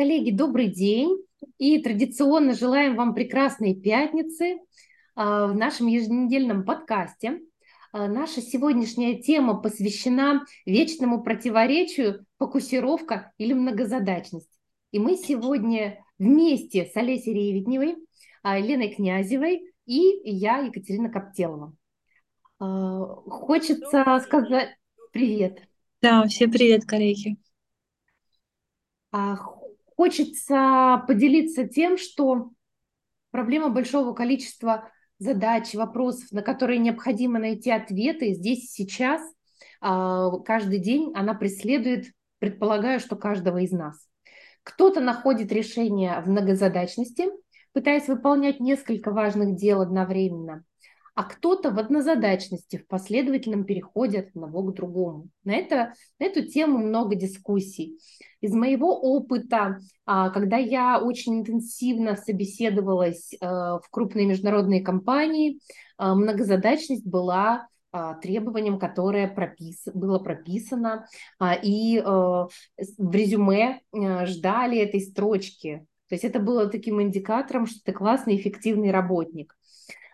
Коллеги, 0.00 0.30
добрый 0.30 0.68
день. 0.68 1.22
И 1.58 1.78
традиционно 1.78 2.54
желаем 2.54 2.96
вам 2.96 3.12
прекрасной 3.12 3.74
пятницы 3.74 4.60
а, 5.14 5.46
в 5.46 5.54
нашем 5.54 5.88
еженедельном 5.88 6.64
подкасте. 6.64 7.42
А, 7.92 8.08
наша 8.08 8.40
сегодняшняя 8.40 9.20
тема 9.20 9.60
посвящена 9.60 10.46
вечному 10.64 11.22
противоречию 11.22 12.24
фокусировка 12.38 13.30
или 13.36 13.52
многозадачность. 13.52 14.48
И 14.90 14.98
мы 14.98 15.16
сегодня 15.16 16.02
вместе 16.18 16.86
с 16.86 16.96
Олесей 16.96 17.34
Реведневой, 17.34 17.96
а, 18.42 18.58
Леной 18.58 18.94
Князевой 18.94 19.70
и 19.84 20.18
я, 20.24 20.60
Екатерина 20.60 21.10
Коптелова. 21.10 21.74
Хочется 22.58 24.18
сказать 24.24 24.70
привет. 25.12 25.58
Да, 26.00 26.26
все 26.26 26.48
привет, 26.48 26.86
коллеги. 26.86 27.36
Хочется 30.00 31.04
поделиться 31.06 31.68
тем, 31.68 31.98
что 31.98 32.52
проблема 33.32 33.68
большого 33.68 34.14
количества 34.14 34.90
задач, 35.18 35.74
вопросов, 35.74 36.32
на 36.32 36.40
которые 36.40 36.78
необходимо 36.78 37.38
найти 37.38 37.70
ответы 37.70 38.32
здесь 38.32 38.64
и 38.64 38.66
сейчас, 38.66 39.20
а, 39.82 40.30
каждый 40.38 40.78
день 40.78 41.12
она 41.14 41.34
преследует, 41.34 42.14
предполагаю, 42.38 42.98
что 42.98 43.14
каждого 43.14 43.58
из 43.58 43.72
нас. 43.72 44.08
Кто-то 44.62 45.02
находит 45.02 45.52
решение 45.52 46.22
в 46.22 46.30
многозадачности, 46.30 47.26
пытаясь 47.74 48.08
выполнять 48.08 48.58
несколько 48.58 49.10
важных 49.10 49.54
дел 49.54 49.82
одновременно 49.82 50.64
а 51.14 51.24
кто-то 51.24 51.70
в 51.70 51.78
однозадачности, 51.78 52.78
в 52.78 52.86
последовательном 52.86 53.64
переходе 53.64 54.20
от 54.20 54.28
одного 54.28 54.62
к 54.62 54.74
другому. 54.74 55.28
На, 55.44 55.52
это, 55.52 55.94
на 56.18 56.24
эту 56.24 56.46
тему 56.46 56.78
много 56.78 57.14
дискуссий. 57.14 57.98
Из 58.40 58.54
моего 58.54 58.98
опыта, 58.98 59.80
а, 60.06 60.30
когда 60.30 60.56
я 60.56 60.98
очень 60.98 61.40
интенсивно 61.40 62.16
собеседовалась 62.16 63.32
э, 63.34 63.38
в 63.40 63.82
крупные 63.90 64.26
международные 64.26 64.82
компании, 64.82 65.58
э, 65.98 66.14
многозадачность 66.14 67.06
была 67.06 67.68
а, 67.92 68.14
требованием, 68.14 68.78
которое 68.78 69.26
пропис... 69.26 69.82
было 69.92 70.20
прописано, 70.20 71.06
а, 71.38 71.54
и 71.54 71.98
э, 71.98 72.02
в 72.02 72.50
резюме 73.12 73.80
ждали 73.92 74.78
этой 74.78 75.00
строчки. 75.00 75.84
То 76.08 76.14
есть 76.14 76.24
это 76.24 76.40
было 76.40 76.66
таким 76.66 77.02
индикатором, 77.02 77.66
что 77.66 77.80
ты 77.84 77.92
классный, 77.92 78.36
эффективный 78.36 78.90
работник. 78.90 79.56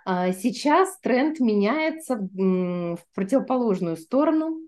А 0.09 0.31
сейчас 0.31 0.97
тренд 1.01 1.41
меняется 1.41 2.15
в 2.17 2.99
противоположную 3.13 3.97
сторону 3.97 4.61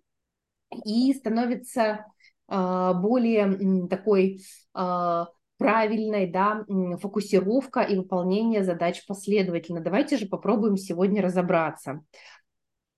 и 0.85 1.15
становится 1.15 2.07
а, 2.49 2.93
более 2.95 3.87
такой 3.87 4.41
а, 4.75 5.29
правильной 5.57 6.29
да, 6.29 6.65
фокусировка 7.01 7.83
и 7.83 7.97
выполнение 7.97 8.65
задач 8.65 9.07
последовательно. 9.07 9.81
Давайте 9.81 10.17
же 10.17 10.27
попробуем 10.27 10.77
сегодня 10.77 11.23
разобраться. 11.23 12.03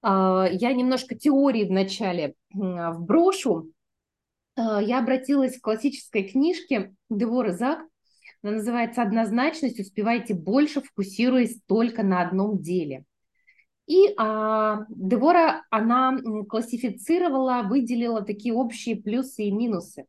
Я 0.02 0.72
немножко 0.72 1.14
теории 1.14 1.64
вначале 1.68 2.34
вброшу. 2.54 3.70
Я 4.56 4.98
обратилась 4.98 5.58
к 5.58 5.62
классической 5.62 6.22
книжке 6.22 6.94
Девора 7.10 7.52
Зак 7.52 7.80
она 8.42 8.52
называется 8.52 9.02
«Однозначность. 9.02 9.80
Успевайте 9.80 10.34
больше, 10.34 10.80
фокусируясь 10.80 11.60
только 11.66 12.02
на 12.02 12.22
одном 12.22 12.60
деле». 12.60 13.04
И 13.86 14.14
а, 14.16 14.86
Девора, 14.88 15.64
она 15.70 16.16
классифицировала, 16.48 17.62
выделила 17.64 18.22
такие 18.22 18.54
общие 18.54 18.96
плюсы 18.96 19.44
и 19.44 19.50
минусы. 19.50 20.06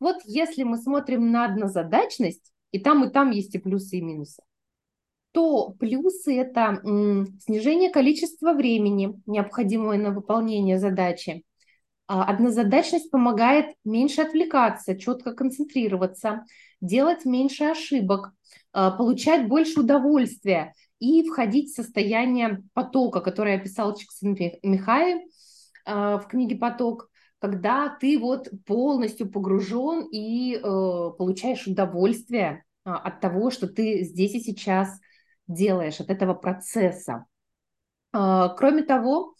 Вот 0.00 0.16
если 0.24 0.62
мы 0.62 0.78
смотрим 0.78 1.30
на 1.30 1.44
однозадачность, 1.44 2.52
и 2.72 2.78
там, 2.78 3.04
и 3.04 3.10
там 3.10 3.30
есть 3.30 3.54
и 3.54 3.58
плюсы, 3.58 3.98
и 3.98 4.00
минусы, 4.00 4.42
то 5.32 5.70
плюсы– 5.78 6.36
это 6.36 6.80
м, 6.84 7.38
снижение 7.40 7.90
количества 7.90 8.52
времени, 8.52 9.20
необходимого 9.26 9.94
на 9.94 10.10
выполнение 10.10 10.78
задачи. 10.78 11.44
А, 12.12 12.24
однозадачность 12.24 13.08
помогает 13.12 13.76
меньше 13.84 14.22
отвлекаться, 14.22 14.98
четко 14.98 15.32
концентрироваться, 15.32 16.44
делать 16.80 17.24
меньше 17.24 17.66
ошибок, 17.66 18.32
а, 18.72 18.90
получать 18.90 19.46
больше 19.46 19.78
удовольствия 19.78 20.74
и 20.98 21.22
входить 21.22 21.70
в 21.70 21.76
состояние 21.76 22.64
потока, 22.74 23.20
которое 23.20 23.58
описал 23.58 23.94
Чиксен 23.94 24.36
а, 25.86 26.18
в 26.18 26.26
книге 26.26 26.56
«Поток», 26.56 27.10
когда 27.38 27.88
ты 27.88 28.18
вот 28.18 28.48
полностью 28.66 29.30
погружен 29.30 30.08
и 30.12 30.56
э, 30.56 30.60
получаешь 30.60 31.66
удовольствие 31.66 32.64
от 32.84 33.20
того, 33.20 33.50
что 33.50 33.66
ты 33.66 34.02
здесь 34.02 34.34
и 34.34 34.40
сейчас 34.40 35.00
делаешь, 35.46 36.00
от 36.00 36.10
этого 36.10 36.34
процесса. 36.34 37.24
Кроме 38.12 38.82
того, 38.82 39.36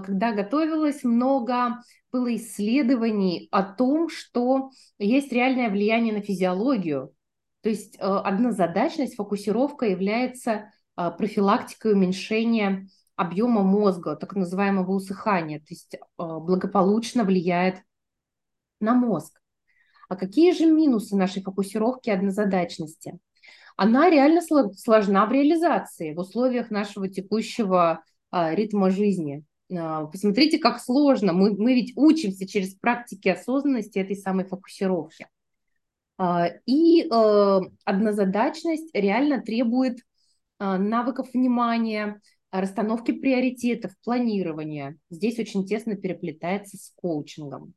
когда 0.00 0.32
готовилась, 0.32 1.04
много 1.04 1.82
было 2.10 2.34
исследований 2.36 3.48
о 3.50 3.62
том, 3.62 4.08
что 4.08 4.70
есть 4.98 5.32
реальное 5.32 5.70
влияние 5.70 6.12
на 6.12 6.20
физиологию. 6.20 7.14
То 7.62 7.68
есть 7.68 7.96
а, 7.98 8.20
однозадачность, 8.20 9.16
фокусировка 9.16 9.86
является 9.86 10.72
а, 10.96 11.10
профилактикой 11.10 11.92
уменьшения 11.92 12.88
объема 13.16 13.62
мозга, 13.62 14.16
так 14.16 14.36
называемого 14.36 14.92
усыхания, 14.92 15.58
то 15.58 15.66
есть 15.70 15.96
благополучно 16.16 17.24
влияет 17.24 17.82
на 18.80 18.94
мозг. 18.94 19.40
А 20.08 20.14
какие 20.14 20.52
же 20.52 20.66
минусы 20.66 21.16
нашей 21.16 21.42
фокусировки 21.42 22.10
однозадачности? 22.10 23.18
Она 23.76 24.08
реально 24.08 24.40
сложна 24.40 25.26
в 25.26 25.32
реализации 25.32 26.14
в 26.14 26.20
условиях 26.20 26.70
нашего 26.70 27.08
текущего 27.08 28.04
ритма 28.30 28.90
жизни. 28.90 29.44
А, 29.76 30.06
посмотрите, 30.06 30.58
как 30.58 30.80
сложно. 30.80 31.32
Мы, 31.32 31.56
мы 31.56 31.74
ведь 31.74 31.92
учимся 31.96 32.46
через 32.46 32.74
практики 32.74 33.28
осознанности 33.28 33.98
этой 33.98 34.16
самой 34.16 34.46
фокусировки. 34.46 35.28
А, 36.16 36.48
и 36.66 37.02
э, 37.04 37.60
однозадачность 37.84 38.90
реально 38.92 39.40
требует 39.40 39.98
а, 40.58 40.78
навыков 40.78 41.28
внимания, 41.32 42.20
расстановки 42.50 43.12
приоритетов, 43.12 43.92
планирования. 44.02 44.96
Здесь 45.10 45.38
очень 45.38 45.66
тесно 45.66 45.96
переплетается 45.96 46.76
с 46.76 46.92
коучингом. 46.96 47.74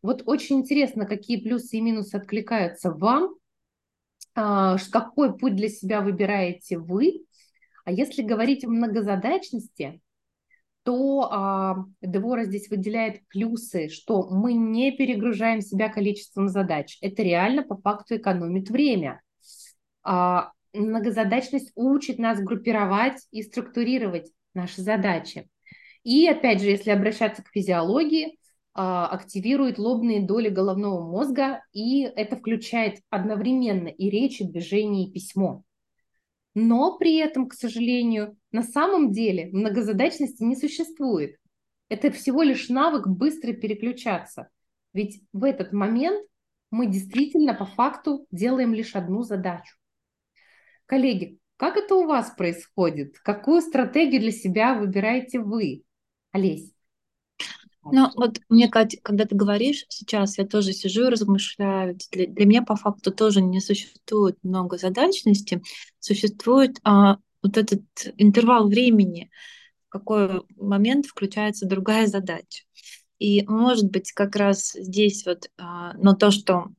Вот 0.00 0.22
очень 0.26 0.60
интересно, 0.60 1.06
какие 1.06 1.40
плюсы 1.40 1.78
и 1.78 1.80
минусы 1.80 2.16
откликаются 2.16 2.90
вам, 2.92 3.34
какой 4.34 5.36
путь 5.36 5.56
для 5.56 5.68
себя 5.68 6.00
выбираете 6.00 6.78
вы. 6.78 7.24
А 7.84 7.90
если 7.90 8.22
говорить 8.22 8.64
о 8.64 8.68
многозадачности, 8.68 10.01
то 10.84 11.28
а, 11.30 11.84
Девора 12.00 12.44
здесь 12.44 12.68
выделяет 12.68 13.26
плюсы, 13.28 13.88
что 13.88 14.28
мы 14.28 14.52
не 14.52 14.90
перегружаем 14.92 15.60
себя 15.60 15.88
количеством 15.88 16.48
задач. 16.48 16.98
Это 17.00 17.22
реально 17.22 17.62
по 17.62 17.76
факту 17.76 18.16
экономит 18.16 18.68
время. 18.68 19.20
А, 20.02 20.52
многозадачность 20.72 21.72
учит 21.74 22.18
нас 22.18 22.40
группировать 22.40 23.26
и 23.30 23.42
структурировать 23.42 24.30
наши 24.54 24.82
задачи. 24.82 25.48
И 26.02 26.26
опять 26.26 26.60
же, 26.60 26.68
если 26.68 26.90
обращаться 26.90 27.42
к 27.42 27.50
физиологии, 27.52 28.38
а, 28.74 29.06
активирует 29.06 29.78
лобные 29.78 30.26
доли 30.26 30.48
головного 30.48 31.06
мозга, 31.06 31.62
и 31.72 32.02
это 32.02 32.36
включает 32.36 33.00
одновременно 33.10 33.88
и 33.88 34.10
речь, 34.10 34.40
и 34.40 34.44
движение, 34.44 35.06
и 35.06 35.12
письмо. 35.12 35.62
Но 36.54 36.98
при 36.98 37.16
этом, 37.16 37.48
к 37.48 37.54
сожалению, 37.54 38.36
на 38.52 38.62
самом 38.62 39.12
деле 39.12 39.48
многозадачности 39.52 40.42
не 40.42 40.56
существует. 40.56 41.36
Это 41.88 42.10
всего 42.10 42.42
лишь 42.42 42.68
навык 42.68 43.06
быстро 43.06 43.52
переключаться. 43.52 44.48
Ведь 44.92 45.22
в 45.32 45.44
этот 45.44 45.72
момент 45.72 46.26
мы 46.70 46.86
действительно 46.86 47.54
по 47.54 47.66
факту 47.66 48.26
делаем 48.30 48.72
лишь 48.72 48.94
одну 48.94 49.22
задачу. 49.22 49.76
Коллеги, 50.86 51.38
как 51.56 51.76
это 51.76 51.94
у 51.94 52.06
вас 52.06 52.30
происходит? 52.36 53.18
Какую 53.18 53.62
стратегию 53.62 54.20
для 54.20 54.32
себя 54.32 54.74
выбираете 54.74 55.38
вы? 55.38 55.84
Олесь. 56.32 56.72
Ну, 57.84 58.10
вот 58.14 58.40
мне, 58.48 58.68
Катя, 58.68 58.98
когда 59.02 59.24
ты 59.24 59.34
говоришь 59.34 59.84
сейчас, 59.88 60.38
я 60.38 60.46
тоже 60.46 60.72
сижу 60.72 61.06
и 61.06 61.10
размышляю. 61.10 61.98
Для, 62.12 62.26
для 62.26 62.46
меня 62.46 62.62
по 62.62 62.76
факту 62.76 63.10
тоже 63.12 63.42
не 63.42 63.60
существует 63.60 64.38
много 64.42 64.78
задачности. 64.78 65.62
Существует 65.98 66.78
а, 66.84 67.18
вот 67.42 67.56
этот 67.56 67.82
интервал 68.16 68.68
времени, 68.68 69.30
в 69.88 69.88
какой 69.90 70.42
момент 70.56 71.06
включается 71.06 71.66
другая 71.66 72.06
задача. 72.06 72.64
И, 73.18 73.44
может 73.46 73.90
быть, 73.90 74.12
как 74.12 74.34
раз 74.36 74.72
здесь 74.72 75.24
вот, 75.26 75.48
а, 75.56 75.94
но 75.94 76.14
то, 76.14 76.30
что, 76.30 76.70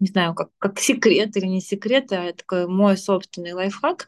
не 0.00 0.08
знаю, 0.08 0.34
как, 0.34 0.50
как 0.58 0.80
секрет 0.80 1.36
или 1.36 1.46
не 1.46 1.60
секрет, 1.60 2.12
а 2.12 2.32
такой 2.32 2.66
мой 2.66 2.96
собственный 2.96 3.52
лайфхак, 3.52 4.06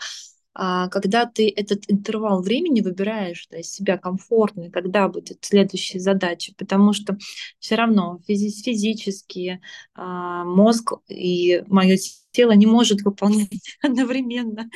А 0.54 0.88
когда 0.88 1.24
ты 1.26 1.48
этот 1.48 1.84
интервал 1.88 2.42
времени 2.42 2.80
выбираешь 2.80 3.46
для 3.48 3.62
себя 3.62 3.96
комфортный, 3.96 4.70
когда 4.72 5.08
будет 5.08 5.38
следующая 5.44 6.00
задача, 6.00 6.52
потому 6.58 6.92
что 6.92 7.16
все 7.60 7.76
равно 7.76 8.18
физи 8.26 8.50
физически 8.62 9.60
а, 9.94 10.44
мозг 10.44 10.94
и 11.08 11.62
мое 11.68 11.96
тело 12.32 12.52
не 12.52 12.66
может 12.66 13.02
выполнять 13.02 13.76
одновременно 13.82 14.68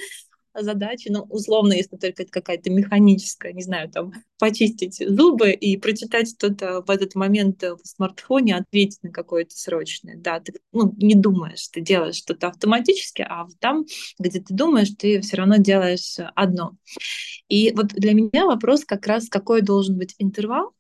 задачи, 0.55 1.09
ну, 1.09 1.23
условно, 1.31 1.73
если 1.73 1.97
только 1.97 2.23
это 2.23 2.33
какая-то 2.33 2.71
механическая, 2.71 3.53
не 3.53 3.63
знаю, 3.63 3.91
там, 3.91 4.13
почистить 4.39 4.97
зубы 4.97 5.53
и 5.53 5.77
прочитать 5.77 6.29
что-то 6.29 6.83
в 6.83 6.91
этот 6.91 7.15
момент 7.15 7.63
в 7.63 7.81
смартфоне, 7.85 8.57
ответить 8.57 9.03
на 9.03 9.11
какое-то 9.11 9.57
срочное. 9.57 10.17
Да, 10.17 10.41
ты 10.41 10.55
ну, 10.73 10.93
не 10.97 11.15
думаешь, 11.15 11.69
ты 11.69 11.81
делаешь 11.81 12.17
что-то 12.17 12.49
автоматически, 12.49 13.23
а 13.23 13.47
там, 13.61 13.85
где 14.19 14.41
ты 14.41 14.55
думаешь, 14.55 14.91
ты 14.99 15.21
все 15.21 15.37
равно 15.37 15.57
делаешь 15.57 16.17
одно. 16.35 16.73
И 17.49 17.73
вот 17.73 17.89
для 17.89 18.13
меня 18.13 18.47
вопрос 18.47 18.85
как 18.85 19.07
раз, 19.07 19.29
какой 19.29 19.63
должен 19.63 19.97
быть 19.97 20.15
интервал, 20.19 20.75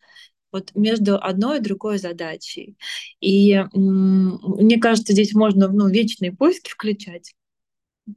вот 0.52 0.70
между 0.74 1.18
одной 1.18 1.58
и 1.58 1.62
другой 1.62 1.98
задачей. 1.98 2.76
И 3.20 3.58
мне 3.72 4.78
кажется, 4.78 5.14
здесь 5.14 5.32
можно 5.32 5.68
ну, 5.68 5.88
вечные 5.88 6.32
поиски 6.32 6.70
включать 6.70 7.32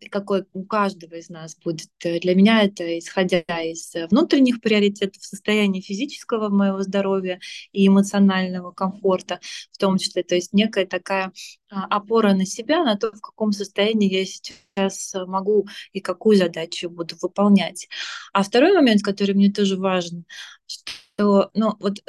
какой 0.10 0.46
у 0.54 0.66
каждого 0.66 1.16
из 1.16 1.30
нас 1.30 1.56
будет. 1.56 1.90
Э, 2.04 2.20
для 2.20 2.36
меня 2.36 2.64
это 2.64 2.98
исходя 2.98 3.42
из 3.42 3.94
э, 3.96 4.08
внутренних 4.08 4.62
приоритетов, 4.62 5.24
состояния 5.24 5.82
физического 5.82 6.50
моего 6.50 6.82
здоровья 6.82 7.40
и 7.72 7.88
эмоционального 7.88 8.72
комфорта 8.72 9.40
в 9.72 9.78
том 9.78 9.98
числе. 9.98 10.24
То 10.24 10.36
есть 10.36 10.54
некая 10.54 10.86
такая 10.86 11.32
а, 11.70 11.86
опора 11.86 12.34
на 12.34 12.46
себя, 12.46 12.84
на 12.84 12.98
то, 12.98 13.12
в 13.12 13.22
каком 13.22 13.52
состоянии 13.52 14.12
я 14.12 14.26
сейчас 14.26 15.14
могу 15.28 15.68
и 15.94 16.00
какую 16.00 16.38
задачу 16.38 16.90
буду 16.90 17.16
выполнять. 17.22 17.88
А 18.34 18.44
второй 18.44 18.74
момент, 18.74 19.02
который 19.04 19.36
мне 19.36 19.52
тоже 19.52 19.78
важен, 19.78 20.26
что 20.66 21.52
ну, 21.54 21.76
вот 21.80 22.00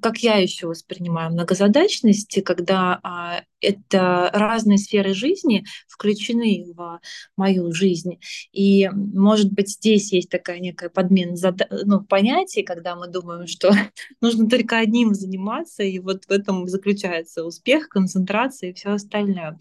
как 0.00 0.18
я 0.18 0.36
еще 0.36 0.66
воспринимаю 0.66 1.30
многозадачность, 1.32 2.42
когда 2.44 3.00
а, 3.02 3.42
это 3.60 4.30
разные 4.32 4.78
сферы 4.78 5.14
жизни 5.14 5.64
включены 5.88 6.72
в 6.74 7.00
мою 7.36 7.72
жизнь. 7.72 8.18
И, 8.52 8.88
может 8.90 9.52
быть, 9.52 9.70
здесь 9.70 10.12
есть 10.12 10.30
такая 10.30 10.58
некая 10.58 10.88
подмена 10.90 11.36
зада- 11.36 11.68
ну, 11.84 12.02
понятий, 12.02 12.62
когда 12.62 12.96
мы 12.96 13.08
думаем, 13.08 13.46
что 13.46 13.70
нужно 14.20 14.48
только 14.48 14.78
одним 14.78 15.14
заниматься, 15.14 15.82
и 15.82 15.98
вот 15.98 16.24
в 16.24 16.30
этом 16.30 16.66
заключается 16.68 17.44
успех, 17.44 17.88
концентрация 17.88 18.70
и 18.70 18.74
все 18.74 18.90
остальное. 18.90 19.58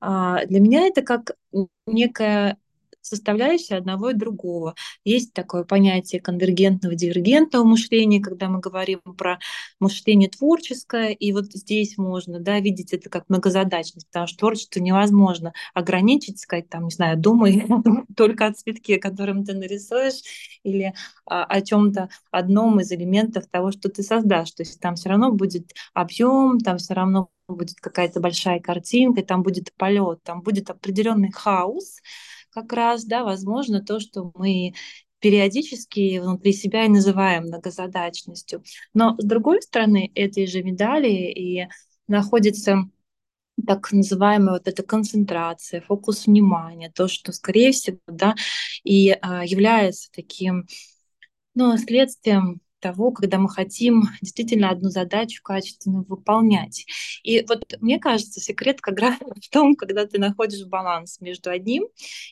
А, 0.00 0.44
для 0.46 0.60
меня 0.60 0.86
это 0.86 1.02
как 1.02 1.32
некая 1.86 2.58
составляющие 3.08 3.78
одного 3.78 4.10
и 4.10 4.14
другого. 4.14 4.74
Есть 5.04 5.32
такое 5.32 5.64
понятие 5.64 6.20
конвергентного, 6.20 6.94
дивергентного 6.94 7.64
мышления, 7.64 8.20
когда 8.20 8.48
мы 8.48 8.60
говорим 8.60 9.00
про 9.16 9.38
мышление 9.80 10.28
творческое, 10.28 11.10
и 11.10 11.32
вот 11.32 11.46
здесь 11.52 11.98
можно 11.98 12.40
да, 12.40 12.60
видеть 12.60 12.92
это 12.92 13.08
как 13.10 13.24
многозадачность, 13.28 14.06
потому 14.08 14.26
что 14.26 14.38
творчество 14.38 14.80
невозможно 14.80 15.52
ограничить, 15.74 16.40
сказать, 16.40 16.68
там, 16.68 16.84
не 16.84 16.90
знаю, 16.90 17.18
думай 17.18 17.66
только 18.16 18.46
о 18.46 18.52
цветке, 18.52 18.98
которым 18.98 19.44
ты 19.44 19.54
нарисуешь, 19.54 20.22
или 20.62 20.94
а, 21.26 21.44
о 21.44 21.60
чем-то 21.60 22.08
одном 22.30 22.80
из 22.80 22.92
элементов 22.92 23.46
того, 23.50 23.72
что 23.72 23.88
ты 23.88 24.02
создашь. 24.02 24.52
То 24.52 24.62
есть 24.62 24.80
там 24.80 24.94
все 24.94 25.10
равно 25.10 25.32
будет 25.32 25.72
объем, 25.94 26.58
там 26.60 26.78
все 26.78 26.94
равно 26.94 27.30
будет 27.48 27.80
какая-то 27.80 28.20
большая 28.20 28.60
картинка, 28.60 29.22
там 29.22 29.42
будет 29.42 29.72
полет, 29.74 30.22
там 30.22 30.42
будет 30.42 30.70
определенный 30.70 31.32
хаос, 31.32 32.00
как 32.62 32.72
раз, 32.72 33.04
да, 33.04 33.24
возможно, 33.24 33.82
то, 33.82 34.00
что 34.00 34.32
мы 34.34 34.74
периодически 35.20 36.18
внутри 36.18 36.52
себя 36.52 36.84
и 36.84 36.88
называем 36.88 37.44
многозадачностью. 37.44 38.62
Но 38.94 39.16
с 39.18 39.24
другой 39.24 39.62
стороны 39.62 40.10
этой 40.14 40.46
же 40.46 40.62
медали 40.62 41.08
и 41.08 41.68
находится 42.06 42.84
так 43.66 43.90
называемая 43.92 44.54
вот 44.54 44.68
эта 44.68 44.82
концентрация, 44.82 45.80
фокус 45.80 46.26
внимания, 46.26 46.92
то, 46.94 47.08
что, 47.08 47.32
скорее 47.32 47.72
всего, 47.72 47.98
да, 48.06 48.34
и 48.84 49.10
а, 49.20 49.44
является 49.44 50.10
таким, 50.12 50.66
ну, 51.54 51.76
следствием 51.76 52.60
того, 52.80 53.10
когда 53.10 53.38
мы 53.38 53.48
хотим 53.48 54.04
действительно 54.22 54.70
одну 54.70 54.90
задачу 54.90 55.42
качественно 55.42 56.04
выполнять. 56.08 56.86
И 57.22 57.44
вот 57.48 57.64
мне 57.80 57.98
кажется, 57.98 58.40
секрет 58.40 58.80
как 58.80 58.98
раз 58.98 59.16
в 59.20 59.50
том, 59.50 59.76
когда 59.76 60.06
ты 60.06 60.18
находишь 60.18 60.66
баланс 60.66 61.20
между 61.20 61.50
одним 61.50 61.86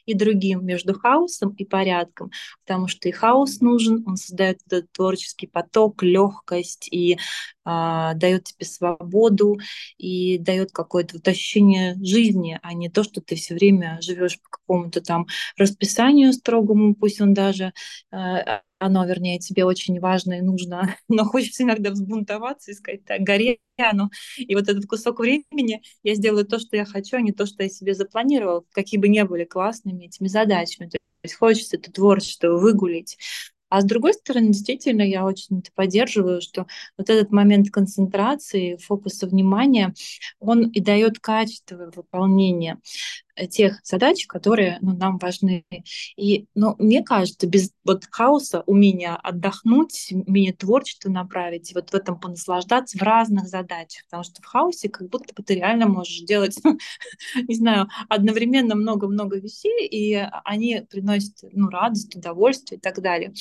и 0.05 0.15
другим, 0.15 0.65
между 0.65 0.99
хаосом 0.99 1.55
и 1.55 1.65
порядком, 1.65 2.31
потому 2.65 2.89
что 2.89 3.09
и 3.09 3.13
хаос 3.13 3.61
нужен, 3.61 4.05
он 4.07 4.17
создает 4.17 4.61
этот 4.67 4.91
творческий 4.93 5.47
поток, 5.47 6.03
легкость 6.03 6.89
и 6.91 7.19
а, 7.65 8.15
дает 8.15 8.45
тебе 8.45 8.65
свободу 8.65 9.59
и 9.99 10.39
дает 10.39 10.71
какое-то 10.71 11.17
вот 11.17 11.27
ощущение 11.27 11.97
жизни, 12.01 12.59
а 12.63 12.73
не 12.75 12.89
то, 12.89 13.03
что 13.03 13.21
ты 13.21 13.35
все 13.35 13.55
время 13.55 13.99
живешь 14.01 14.41
по 14.41 14.49
какому-то 14.51 15.01
там 15.01 15.27
расписанию 15.57 16.33
строгому, 16.33 16.95
пусть 16.95 17.21
он 17.21 17.35
даже 17.35 17.73
а, 18.13 18.63
оно, 18.79 19.05
вернее, 19.07 19.39
тебе 19.39 19.65
очень 19.65 19.99
важно 20.01 20.35
и 20.35 20.43
нужно, 20.43 20.97
но 21.09 21.25
хочется 21.25 21.63
иногда 21.63 21.91
взбунтоваться 21.91 22.71
и 22.71 22.75
сказать, 22.75 23.05
так, 23.05 23.21
горе 23.21 23.59
оно. 23.79 24.11
И 24.39 24.55
вот 24.55 24.69
этот 24.69 24.87
кусок 24.87 25.21
времени 25.21 25.83
я 26.03 26.15
сделаю 26.15 26.47
то, 26.47 26.59
что 26.59 26.77
я 26.77 26.85
хочу, 26.85 27.17
а 27.17 27.21
не 27.21 27.33
то, 27.33 27.47
что 27.47 27.63
я 27.63 27.69
себе 27.69 27.95
запланировал, 27.95 28.67
какие 28.73 29.01
бы 29.01 29.09
ни 29.09 29.23
были 29.23 29.45
классными 29.45 30.07
этими 30.07 30.29
задачами. 30.29 30.89
То 30.89 30.99
есть 31.23 31.35
хочется 31.35 31.77
это 31.77 31.93
творчество 31.93 32.57
выгулить. 32.57 33.19
А 33.69 33.81
с 33.81 33.85
другой 33.85 34.15
стороны, 34.15 34.49
действительно, 34.49 35.03
я 35.03 35.25
очень 35.25 35.59
это 35.59 35.71
поддерживаю, 35.75 36.41
что 36.41 36.67
вот 36.97 37.11
этот 37.11 37.33
момент 37.33 37.71
концентрации, 37.71 38.77
фокуса 38.77 39.27
внимания, 39.27 39.93
он 40.39 40.69
и 40.71 40.81
дает 40.81 41.19
качество 41.19 41.91
выполнения 41.95 42.79
тех 43.51 43.81
задач, 43.85 44.27
которые 44.27 44.79
ну, 44.81 44.97
нам 44.97 45.19
важны. 45.19 45.65
И 46.17 46.47
ну, 46.55 46.75
мне 46.79 47.03
кажется, 47.03 47.47
без 47.47 47.71
вот 47.85 48.05
хаоса, 48.11 48.63
умения 48.67 49.15
отдохнуть, 49.17 50.13
умения 50.13 50.53
творчество 50.53 51.11
направить, 51.11 51.73
вот 51.75 51.91
в 51.91 51.95
этом 51.95 52.19
понаслаждаться 52.19 52.99
в 52.99 53.03
разных 53.03 53.47
задачах, 53.47 54.05
потому 54.07 54.25
что 54.25 54.43
в 54.43 54.47
хаосе 54.47 54.89
как 54.89 55.09
будто 55.09 55.35
бы 55.35 55.43
ты 55.43 55.55
реально 55.55 55.87
можешь 55.87 56.21
делать, 56.21 56.57
не 57.49 57.55
знаю, 57.55 57.89
одновременно 58.09 58.75
много-много 58.75 59.39
вещей, 59.39 59.87
и 59.87 60.15
они 60.45 60.83
приносят 60.89 61.35
ну, 61.53 61.69
радость, 61.69 62.17
удовольствие 62.17 62.79
и 62.79 62.81
так 62.81 63.01
далее. 63.03 63.33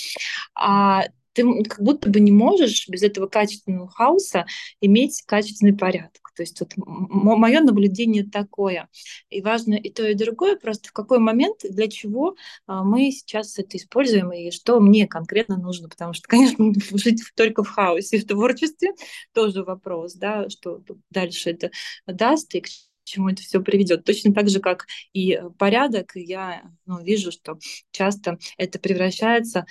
А 0.53 1.03
ты 1.33 1.43
как 1.65 1.81
будто 1.81 2.09
бы 2.09 2.19
не 2.19 2.31
можешь 2.31 2.87
без 2.87 3.03
этого 3.03 3.27
качественного 3.27 3.89
хаоса 3.89 4.45
иметь 4.81 5.23
качественный 5.25 5.77
порядок. 5.77 6.24
То 6.35 6.43
есть 6.43 6.59
вот 6.59 6.73
мое 6.77 7.61
наблюдение 7.61 8.23
такое. 8.23 8.89
И 9.29 9.41
важно 9.41 9.75
и 9.75 9.89
то, 9.89 10.07
и 10.07 10.13
другое, 10.13 10.55
просто 10.55 10.89
в 10.89 10.93
какой 10.93 11.19
момент, 11.19 11.61
для 11.63 11.87
чего 11.87 12.35
а, 12.67 12.83
мы 12.83 13.11
сейчас 13.11 13.57
это 13.57 13.77
используем, 13.77 14.31
и 14.31 14.51
что 14.51 14.79
мне 14.79 15.07
конкретно 15.07 15.57
нужно, 15.57 15.89
потому 15.89 16.13
что, 16.13 16.27
конечно, 16.27 16.71
жить 16.93 17.21
только 17.35 17.63
в 17.63 17.69
хаосе, 17.69 18.19
в 18.19 18.27
творчестве 18.27 18.91
тоже 19.33 19.63
вопрос, 19.63 20.13
да, 20.13 20.49
что 20.49 20.81
дальше 21.09 21.51
это 21.51 21.71
даст 22.05 22.53
и 22.55 22.61
к 22.61 22.67
чему 23.05 23.29
это 23.29 23.41
все 23.41 23.61
приведет. 23.61 24.03
Точно 24.03 24.33
так 24.33 24.49
же, 24.49 24.59
как 24.59 24.87
и 25.13 25.39
порядок, 25.57 26.11
я 26.15 26.63
ну, 26.85 27.01
вижу, 27.01 27.31
что 27.31 27.57
часто 27.91 28.37
это 28.57 28.79
превращается 28.79 29.65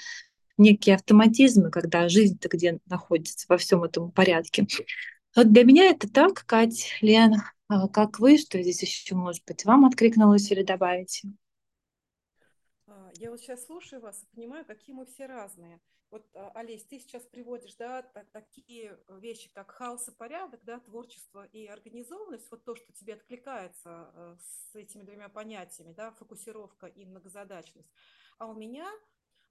в 0.57 0.63
некие 0.63 0.95
автоматизмы, 0.95 1.71
когда 1.71 2.09
жизнь-то 2.09 2.49
где 2.49 2.79
находится 2.87 3.47
во 3.49 3.59
всем 3.59 3.85
этом 3.85 4.11
порядке. 4.11 4.67
Вот 5.37 5.53
для 5.53 5.65
меня 5.65 5.91
это 5.91 6.11
так, 6.11 6.45
Кать, 6.47 6.97
Лен, 7.01 7.35
а 7.69 7.89
как 7.89 8.21
вы, 8.21 8.39
что 8.39 8.63
здесь 8.63 8.83
еще, 8.83 9.17
может 9.17 9.45
быть, 9.45 9.65
вам 9.65 9.85
откликнулось 9.85 10.51
или 10.53 10.63
добавите? 10.63 11.29
А, 12.87 13.11
я 13.15 13.31
вот 13.31 13.41
сейчас 13.41 13.67
слушаю 13.67 14.01
вас 14.01 14.23
и 14.23 14.37
понимаю, 14.37 14.65
какие 14.65 14.95
мы 14.95 15.07
все 15.07 15.27
разные. 15.27 15.81
Вот, 16.11 16.25
а, 16.35 16.53
Олесь, 16.55 16.85
ты 16.85 17.01
сейчас 17.01 17.25
приводишь, 17.25 17.75
да, 17.75 18.03
такие 18.33 18.97
вещи, 19.09 19.51
как 19.53 19.73
хаос 19.73 20.07
и 20.07 20.13
порядок, 20.13 20.61
да, 20.65 20.79
творчество 20.79 21.45
и 21.47 21.67
организованность, 21.67 22.49
вот 22.53 22.65
то, 22.65 22.77
что 22.77 22.93
тебе 22.93 23.15
откликается 23.15 24.39
с 24.39 24.77
этими 24.77 25.03
двумя 25.03 25.29
понятиями, 25.29 25.93
да, 25.95 26.13
фокусировка 26.13 26.87
и 26.87 27.05
многозадачность. 27.05 27.91
А 28.39 28.47
у 28.47 28.55
меня 28.55 28.89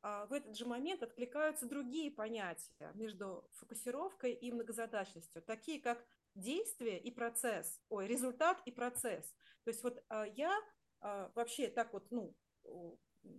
в 0.03 0.33
этот 0.33 0.57
же 0.57 0.65
момент 0.65 1.01
откликаются 1.01 1.65
другие 1.65 2.11
понятия 2.11 2.91
между 2.93 3.49
фокусировкой 3.53 4.33
и 4.33 4.51
многозадачностью, 4.51 5.41
такие 5.41 5.79
как 5.79 6.05
действие 6.35 6.99
и 6.99 7.09
процесс, 7.09 7.79
ой, 7.89 8.07
результат 8.07 8.61
и 8.65 8.71
процесс. 8.71 9.33
То 9.63 9.69
есть 9.69 9.83
вот 9.83 10.03
а, 10.09 10.25
я 10.25 10.53
а, 10.99 11.31
вообще 11.35 11.69
так 11.69 11.93
вот, 11.93 12.09
ну, 12.11 12.35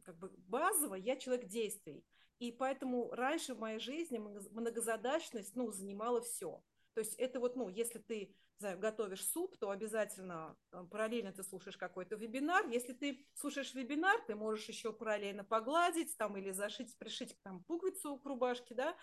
как 0.04 0.18
бы 0.18 0.32
базово, 0.48 0.94
я 0.94 1.16
человек 1.16 1.46
действий. 1.48 2.04
И 2.38 2.50
поэтому 2.50 3.10
раньше 3.12 3.54
в 3.54 3.60
моей 3.60 3.78
жизни 3.78 4.18
многозадачность, 4.18 5.54
ну, 5.54 5.70
занимала 5.70 6.20
все. 6.22 6.62
То 6.94 7.00
есть 7.00 7.14
это 7.16 7.40
вот, 7.40 7.56
ну, 7.56 7.68
если 7.68 7.98
ты 7.98 8.34
знаю, 8.58 8.78
готовишь 8.78 9.26
суп, 9.26 9.56
то 9.58 9.70
обязательно 9.70 10.56
параллельно 10.90 11.32
ты 11.32 11.42
слушаешь 11.42 11.76
какой-то 11.76 12.16
вебинар. 12.16 12.66
Если 12.68 12.92
ты 12.92 13.26
слушаешь 13.34 13.74
вебинар, 13.74 14.20
ты 14.26 14.34
можешь 14.34 14.68
еще 14.68 14.92
параллельно 14.92 15.44
погладить 15.44 16.16
там 16.16 16.36
или 16.36 16.50
зашить, 16.50 16.96
пришить 16.98 17.36
там 17.42 17.64
пуговицу 17.64 18.18
к 18.18 18.26
рубашке, 18.26 18.74
да, 18.74 18.96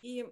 и 0.00 0.26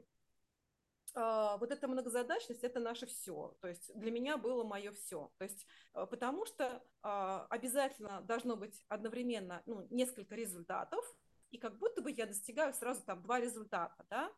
а, 1.17 1.57
вот 1.57 1.71
эта 1.73 1.89
многозадачность– 1.89 2.63
это 2.63 2.79
наше 2.79 3.07
все. 3.07 3.57
То 3.61 3.69
есть 3.69 3.91
для 3.99 4.11
меня 4.11 4.37
было 4.37 4.65
мое 4.65 4.93
все. 4.93 5.33
То 5.39 5.45
есть 5.45 5.67
а, 5.95 6.07
потому 6.07 6.45
что 6.45 6.83
а, 7.03 7.47
обязательно 7.49 8.21
должно 8.21 8.57
быть 8.57 8.85
одновременно 8.89 9.63
ну, 9.65 9.87
несколько 9.91 10.35
результатов, 10.35 11.05
и 11.51 11.59
как 11.59 11.79
будто 11.79 12.03
бы 12.03 12.11
я 12.11 12.27
достигаю 12.27 12.75
сразу 12.75 13.03
там 13.03 13.23
два 13.23 13.41
результата, 13.41 14.05
да. 14.11 14.31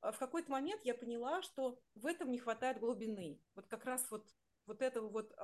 В 0.00 0.16
какой-то 0.18 0.50
момент 0.50 0.82
я 0.84 0.94
поняла, 0.94 1.42
что 1.42 1.80
в 1.94 2.06
этом 2.06 2.30
не 2.30 2.38
хватает 2.38 2.78
глубины. 2.78 3.40
Вот 3.54 3.66
как 3.66 3.84
раз 3.84 4.08
вот, 4.10 4.28
вот 4.66 4.82
этого 4.82 5.08
вот 5.08 5.34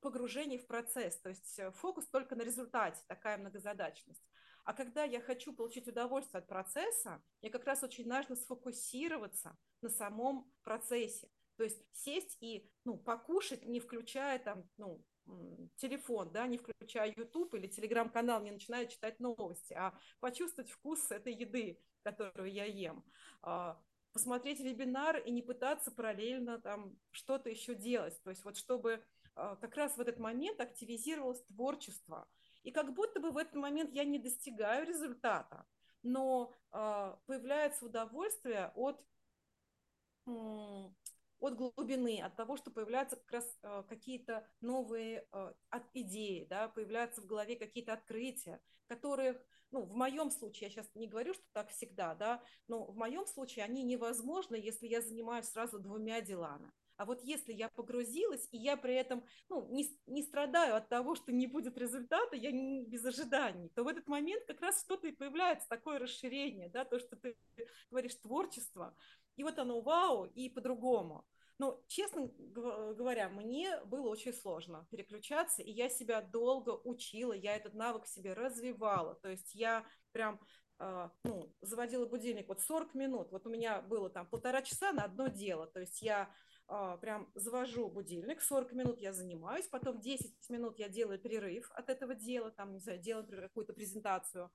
погружения 0.00 0.58
в 0.58 0.66
процесс, 0.66 1.20
то 1.20 1.28
есть 1.28 1.58
э, 1.58 1.70
фокус 1.72 2.08
только 2.08 2.34
на 2.34 2.42
результате, 2.42 3.00
такая 3.06 3.36
многозадачность. 3.36 4.22
А 4.64 4.72
когда 4.72 5.04
я 5.04 5.20
хочу 5.20 5.52
получить 5.52 5.88
удовольствие 5.88 6.40
от 6.40 6.48
процесса, 6.48 7.22
мне 7.40 7.50
как 7.50 7.64
раз 7.64 7.82
очень 7.82 8.08
важно 8.08 8.36
сфокусироваться 8.36 9.56
на 9.80 9.90
самом 9.90 10.50
процессе. 10.62 11.30
То 11.60 11.64
есть 11.64 11.84
сесть 11.92 12.38
и 12.40 12.66
ну, 12.86 12.96
покушать, 12.96 13.66
не 13.66 13.80
включая 13.80 14.38
там, 14.38 14.64
ну, 14.78 15.04
телефон, 15.76 16.32
да, 16.32 16.46
не 16.46 16.56
включая 16.56 17.12
YouTube 17.14 17.54
или 17.54 17.66
телеграм-канал, 17.66 18.42
не 18.42 18.50
начиная 18.50 18.86
читать 18.86 19.20
новости, 19.20 19.74
а 19.74 19.92
почувствовать 20.20 20.70
вкус 20.70 21.10
этой 21.10 21.34
еды, 21.34 21.78
которую 22.02 22.50
я 22.50 22.64
ем. 22.64 23.04
А, 23.42 23.78
посмотреть 24.14 24.60
вебинар 24.60 25.18
и 25.18 25.30
не 25.30 25.42
пытаться 25.42 25.90
параллельно 25.90 26.62
там 26.62 26.96
что-то 27.10 27.50
еще 27.50 27.74
делать. 27.74 28.18
То 28.22 28.30
есть 28.30 28.42
вот 28.42 28.56
чтобы 28.56 29.04
а, 29.34 29.56
как 29.56 29.76
раз 29.76 29.98
в 29.98 30.00
этот 30.00 30.18
момент 30.18 30.62
активизировалось 30.62 31.42
творчество– 31.42 32.26
и 32.62 32.70
как 32.70 32.94
будто 32.94 33.20
бы 33.20 33.30
в 33.30 33.36
этот 33.36 33.54
момент 33.54 33.92
я 33.92 34.04
не 34.04 34.18
достигаю 34.18 34.86
результата, 34.86 35.66
но 36.02 36.54
э, 36.72 37.16
появляется 37.26 37.86
удовольствие 37.86 38.70
от, 38.74 39.02
от 41.40 41.56
глубины, 41.56 42.20
от 42.20 42.36
того, 42.36 42.56
что 42.56 42.70
появляются 42.70 43.16
как 43.16 43.32
раз 43.32 43.58
э, 43.62 43.82
какие-то 43.88 44.46
новые 44.60 45.26
э, 45.32 45.52
идеи, 45.94 46.46
да, 46.48 46.68
появляются 46.68 47.20
в 47.20 47.26
голове 47.26 47.56
какие-то 47.56 47.92
открытия, 47.92 48.60
которых 48.86 49.36
ну, 49.70 49.82
в 49.82 49.94
моем 49.94 50.30
случае, 50.30 50.68
я 50.68 50.70
сейчас 50.70 50.90
не 50.94 51.06
говорю, 51.06 51.32
что 51.32 51.44
так 51.52 51.70
всегда, 51.70 52.14
да, 52.14 52.42
но 52.66 52.84
в 52.84 52.96
моем 52.96 53.26
случае 53.26 53.64
они 53.64 53.84
невозможны, 53.84 54.56
если 54.56 54.86
я 54.86 55.00
занимаюсь 55.00 55.46
сразу 55.46 55.78
двумя 55.78 56.20
делами. 56.20 56.72
А 56.96 57.06
вот 57.06 57.22
если 57.22 57.54
я 57.54 57.70
погрузилась, 57.70 58.46
и 58.50 58.58
я 58.58 58.76
при 58.76 58.94
этом 58.94 59.24
ну, 59.48 59.66
не, 59.70 59.88
не 60.06 60.22
страдаю 60.22 60.76
от 60.76 60.90
того, 60.90 61.14
что 61.14 61.32
не 61.32 61.46
будет 61.46 61.78
результата, 61.78 62.36
я 62.36 62.50
не 62.50 62.84
без 62.84 63.02
ожиданий, 63.06 63.70
то 63.70 63.84
в 63.84 63.88
этот 63.88 64.06
момент 64.06 64.44
как 64.44 64.60
раз 64.60 64.82
что-то 64.82 65.08
и 65.08 65.12
появляется, 65.12 65.66
такое 65.66 65.98
расширение, 65.98 66.68
да, 66.68 66.84
то, 66.84 66.98
что 66.98 67.16
ты 67.16 67.38
говоришь 67.90 68.16
творчество, 68.16 68.94
и 69.40 69.42
вот 69.42 69.58
оно 69.58 69.80
вау, 69.80 70.26
и 70.26 70.50
по-другому. 70.50 71.24
Но, 71.56 71.82
честно 71.88 72.28
говоря, 72.28 73.30
мне 73.30 73.82
было 73.86 74.10
очень 74.10 74.34
сложно 74.34 74.86
переключаться, 74.90 75.62
и 75.62 75.70
я 75.70 75.88
себя 75.88 76.20
долго 76.20 76.78
учила, 76.84 77.32
я 77.32 77.56
этот 77.56 77.72
навык 77.72 78.04
в 78.04 78.08
себе 78.08 78.34
развивала. 78.34 79.14
То 79.14 79.30
есть 79.30 79.54
я 79.54 79.86
прям 80.12 80.38
а, 80.78 81.10
ну, 81.24 81.50
заводила 81.62 82.04
будильник 82.04 82.48
вот 82.48 82.60
40 82.60 82.94
минут. 82.94 83.32
Вот 83.32 83.46
у 83.46 83.50
меня 83.50 83.80
было 83.80 84.10
там 84.10 84.26
полтора 84.26 84.60
часа 84.60 84.92
на 84.92 85.04
одно 85.04 85.28
дело. 85.28 85.66
То 85.66 85.80
есть 85.80 86.02
я 86.02 86.30
а, 86.68 86.98
прям 86.98 87.30
завожу 87.34 87.88
будильник, 87.88 88.42
40 88.42 88.72
минут 88.72 89.00
я 89.00 89.14
занимаюсь, 89.14 89.68
потом 89.68 90.02
10 90.02 90.50
минут 90.50 90.78
я 90.78 90.90
делаю 90.90 91.18
перерыв 91.18 91.70
от 91.72 91.88
этого 91.88 92.14
дела, 92.14 92.50
там, 92.50 92.74
не 92.74 92.78
знаю, 92.78 92.98
делаю 92.98 93.26
какую-то 93.26 93.72
презентацию, 93.72 94.50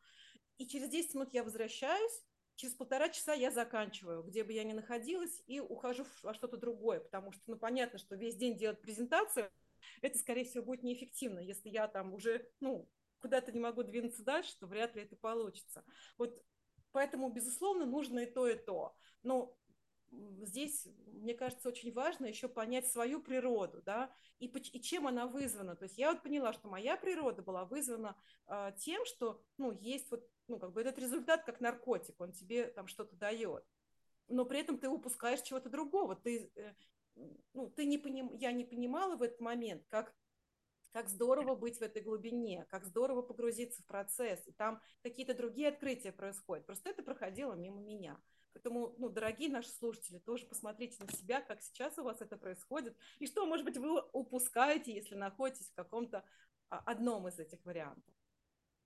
и 0.60 0.68
через 0.68 0.90
10 0.90 1.16
минут 1.16 1.34
я 1.34 1.44
возвращаюсь, 1.44 2.24
через 2.56 2.74
полтора 2.76 3.10
часа 3.10 3.34
я 3.34 3.52
заканчиваю, 3.52 4.24
где 4.24 4.44
бы 4.44 4.54
я 4.54 4.64
ни 4.64 4.74
находилась, 4.74 5.44
и 5.48 5.60
ухожу 5.60 6.06
во 6.24 6.34
что-то 6.34 6.58
другое, 6.58 7.00
потому 7.00 7.32
что, 7.32 7.44
ну, 7.48 7.58
понятно, 7.58 8.00
что 8.00 8.16
весь 8.16 8.36
день 8.36 8.58
делать 8.58 8.82
презентацию, 8.82 9.50
это, 10.02 10.18
скорее 10.18 10.46
всего, 10.46 10.64
будет 10.64 10.84
неэффективно, 10.84 11.40
если 11.40 11.70
я 11.70 11.88
там 11.88 12.14
уже, 12.14 12.50
ну, 12.60 12.90
куда-то 13.20 13.52
не 13.52 13.60
могу 13.60 13.84
двинуться 13.84 14.24
дальше, 14.24 14.58
то 14.60 14.68
вряд 14.68 14.96
ли 14.96 15.04
это 15.04 15.16
получится. 15.16 15.84
Вот 16.18 16.42
поэтому, 16.92 17.30
безусловно, 17.30 17.86
нужно 17.86 18.20
и 18.20 18.32
то, 18.32 18.48
и 18.48 18.56
то. 18.56 18.96
Но 19.24 19.58
здесь, 20.42 20.88
мне 21.08 21.34
кажется, 21.34 21.70
очень 21.70 21.92
важно 21.94 22.26
еще 22.26 22.48
понять 22.48 22.88
свою 22.88 23.22
природу, 23.22 23.82
да, 23.86 24.12
и, 24.40 24.48
и 24.48 24.82
чем 24.82 25.08
она 25.08 25.28
вызвана. 25.28 25.76
То 25.76 25.84
есть 25.84 25.98
я 25.98 26.12
вот 26.12 26.24
поняла, 26.24 26.54
что 26.54 26.68
моя 26.68 26.98
природа 26.98 27.42
была 27.42 27.66
вызвана 27.66 28.16
э, 28.48 28.72
тем, 28.78 29.06
что, 29.06 29.42
ну, 29.58 29.72
есть 29.72 30.10
вот, 30.12 30.28
ну, 30.48 30.60
как 30.60 30.74
бы 30.74 30.82
этот 30.82 31.00
результат 31.00 31.44
как 31.44 31.62
наркотик, 31.62 32.20
он 32.20 32.32
тебе 32.32 32.68
там 32.68 32.88
что-то 32.88 33.16
дает, 33.16 33.66
но 34.28 34.46
при 34.46 34.60
этом 34.60 34.78
ты 34.78 34.90
упускаешь 34.90 35.42
чего-то 35.42 35.70
другого, 35.70 36.16
ты, 36.16 36.52
э, 36.56 36.74
ну, 37.54 37.70
ты 37.70 37.86
не 37.86 37.98
поним, 37.98 38.34
я 38.34 38.52
не 38.52 38.64
понимала 38.64 39.16
в 39.16 39.22
этот 39.22 39.40
момент, 39.40 39.84
как 39.90 40.14
как 40.96 41.10
здорово 41.10 41.56
быть 41.56 41.78
в 41.78 41.82
этой 41.82 42.02
глубине, 42.02 42.66
как 42.70 42.86
здорово 42.86 43.22
погрузиться 43.22 43.82
в 43.82 43.86
процесс, 43.86 44.42
и 44.48 44.54
там 44.54 44.80
какие-то 45.04 45.34
другие 45.34 45.68
открытия 45.68 46.14
происходят. 46.14 46.66
Просто 46.66 46.90
это 46.90 47.04
проходило 47.04 47.52
мимо 47.52 47.82
меня. 47.82 48.18
Поэтому, 48.56 48.96
ну, 48.98 49.10
дорогие 49.10 49.50
наши 49.50 49.68
слушатели, 49.68 50.18
тоже 50.18 50.46
посмотрите 50.46 50.96
на 51.04 51.12
себя, 51.12 51.42
как 51.42 51.62
сейчас 51.62 52.00
у 52.00 52.04
вас 52.04 52.22
это 52.22 52.38
происходит, 52.38 52.96
и 53.20 53.28
что, 53.28 53.46
может 53.46 53.66
быть, 53.66 53.78
вы 53.78 54.02
упускаете, 54.14 54.96
если 54.96 55.14
находитесь 55.16 55.68
в 55.68 55.76
каком-то 55.76 56.24
а, 56.70 56.78
одном 56.86 57.28
из 57.28 57.38
этих 57.38 57.60
вариантов. 57.66 58.16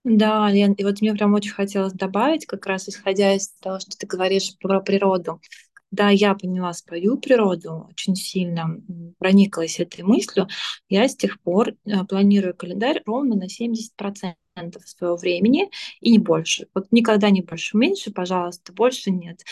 Да, 0.02 0.50
Лен, 0.50 0.72
и 0.72 0.82
вот 0.82 1.00
мне 1.00 1.12
прям 1.14 1.34
очень 1.34 1.52
хотелось 1.52 1.92
добавить, 1.92 2.46
как 2.46 2.66
раз 2.66 2.88
исходя 2.88 3.32
из 3.32 3.50
того, 3.60 3.78
что 3.78 3.96
ты 3.96 4.08
говоришь 4.08 4.56
про 4.58 4.80
природу. 4.80 5.40
Да, 5.92 6.10
я 6.10 6.34
поняла 6.34 6.72
свою 6.72 7.16
природу, 7.16 7.86
очень 7.90 8.16
сильно 8.16 8.76
прониклась 9.18 9.78
этой 9.78 10.02
мыслью, 10.02 10.48
я 10.88 11.06
с 11.06 11.16
тех 11.16 11.40
пор 11.42 11.74
э, 11.84 12.04
планирую 12.08 12.54
календарь 12.56 13.02
ровно 13.06 13.36
на 13.36 13.46
70% 13.46 14.34
своего 14.84 15.16
времени 15.16 15.70
и 16.00 16.10
не 16.10 16.18
больше. 16.18 16.66
Вот 16.74 16.88
никогда 16.90 17.30
не 17.30 17.42
больше, 17.42 17.76
меньше, 17.76 18.10
пожалуйста, 18.10 18.72
больше 18.72 19.10
нет. 19.10 19.42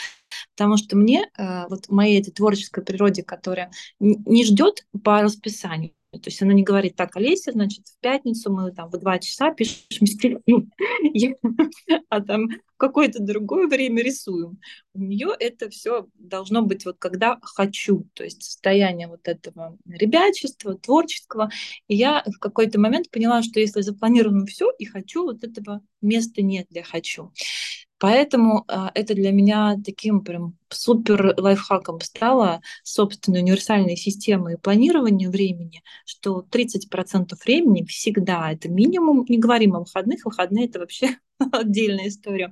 Потому 0.55 0.77
что 0.77 0.95
мне, 0.95 1.29
э, 1.37 1.67
вот 1.69 1.87
в 1.87 1.91
моей 1.91 2.19
этой 2.19 2.31
творческой 2.31 2.83
природе, 2.83 3.23
которая 3.23 3.71
не 3.99 4.45
ждет 4.45 4.85
по 5.03 5.21
расписанию, 5.21 5.93
то 6.11 6.21
есть 6.25 6.41
она 6.41 6.53
не 6.53 6.63
говорит, 6.63 6.95
так, 6.95 7.15
Олеся, 7.15 7.51
значит, 7.51 7.87
в 7.87 7.99
пятницу 7.99 8.51
мы 8.51 8.71
там 8.71 8.89
в 8.89 8.97
два 8.97 9.19
часа 9.19 9.51
пишем 9.51 10.07
стихи, 10.07 10.37
а 12.09 12.21
там 12.21 12.47
в 12.47 12.77
какое-то 12.77 13.21
другое 13.21 13.67
время 13.67 14.01
рисуем. 14.01 14.59
У 14.93 15.03
нее 15.03 15.29
это 15.39 15.69
все 15.69 16.07
должно 16.15 16.63
быть 16.63 16.85
вот 16.85 16.97
когда 16.97 17.37
хочу, 17.43 18.07
то 18.15 18.23
есть 18.23 18.41
состояние 18.41 19.07
вот 19.07 19.27
этого 19.27 19.77
ребячества, 19.87 20.75
творческого. 20.75 21.51
И 21.87 21.95
я 21.95 22.23
в 22.25 22.39
какой-то 22.39 22.79
момент 22.79 23.11
поняла, 23.11 23.43
что 23.43 23.59
если 23.59 23.81
запланировано 23.81 24.47
все 24.47 24.71
и 24.79 24.85
хочу, 24.85 25.25
вот 25.25 25.43
этого 25.43 25.81
места 26.01 26.41
нет 26.41 26.65
для 26.71 26.83
хочу. 26.83 27.31
Поэтому 27.99 28.63
а, 28.67 28.91
это 28.95 29.13
для 29.13 29.31
меня 29.31 29.75
таким 29.85 30.21
прям 30.21 30.57
супер 30.69 31.33
лайфхаком 31.37 31.99
стало 32.01 32.61
собственной 32.83 33.41
универсальной 33.41 33.95
системой 33.95 34.57
планирования 34.57 35.29
времени, 35.29 35.83
что 36.05 36.45
30% 36.49 37.33
времени 37.45 37.83
всегда 37.85 38.51
это 38.51 38.69
минимум, 38.69 39.25
не 39.27 39.37
говорим 39.37 39.75
о 39.75 39.79
выходных, 39.79 40.25
выходные 40.25 40.65
это 40.65 40.79
вообще 40.79 41.17
отдельная 41.51 42.07
история, 42.07 42.51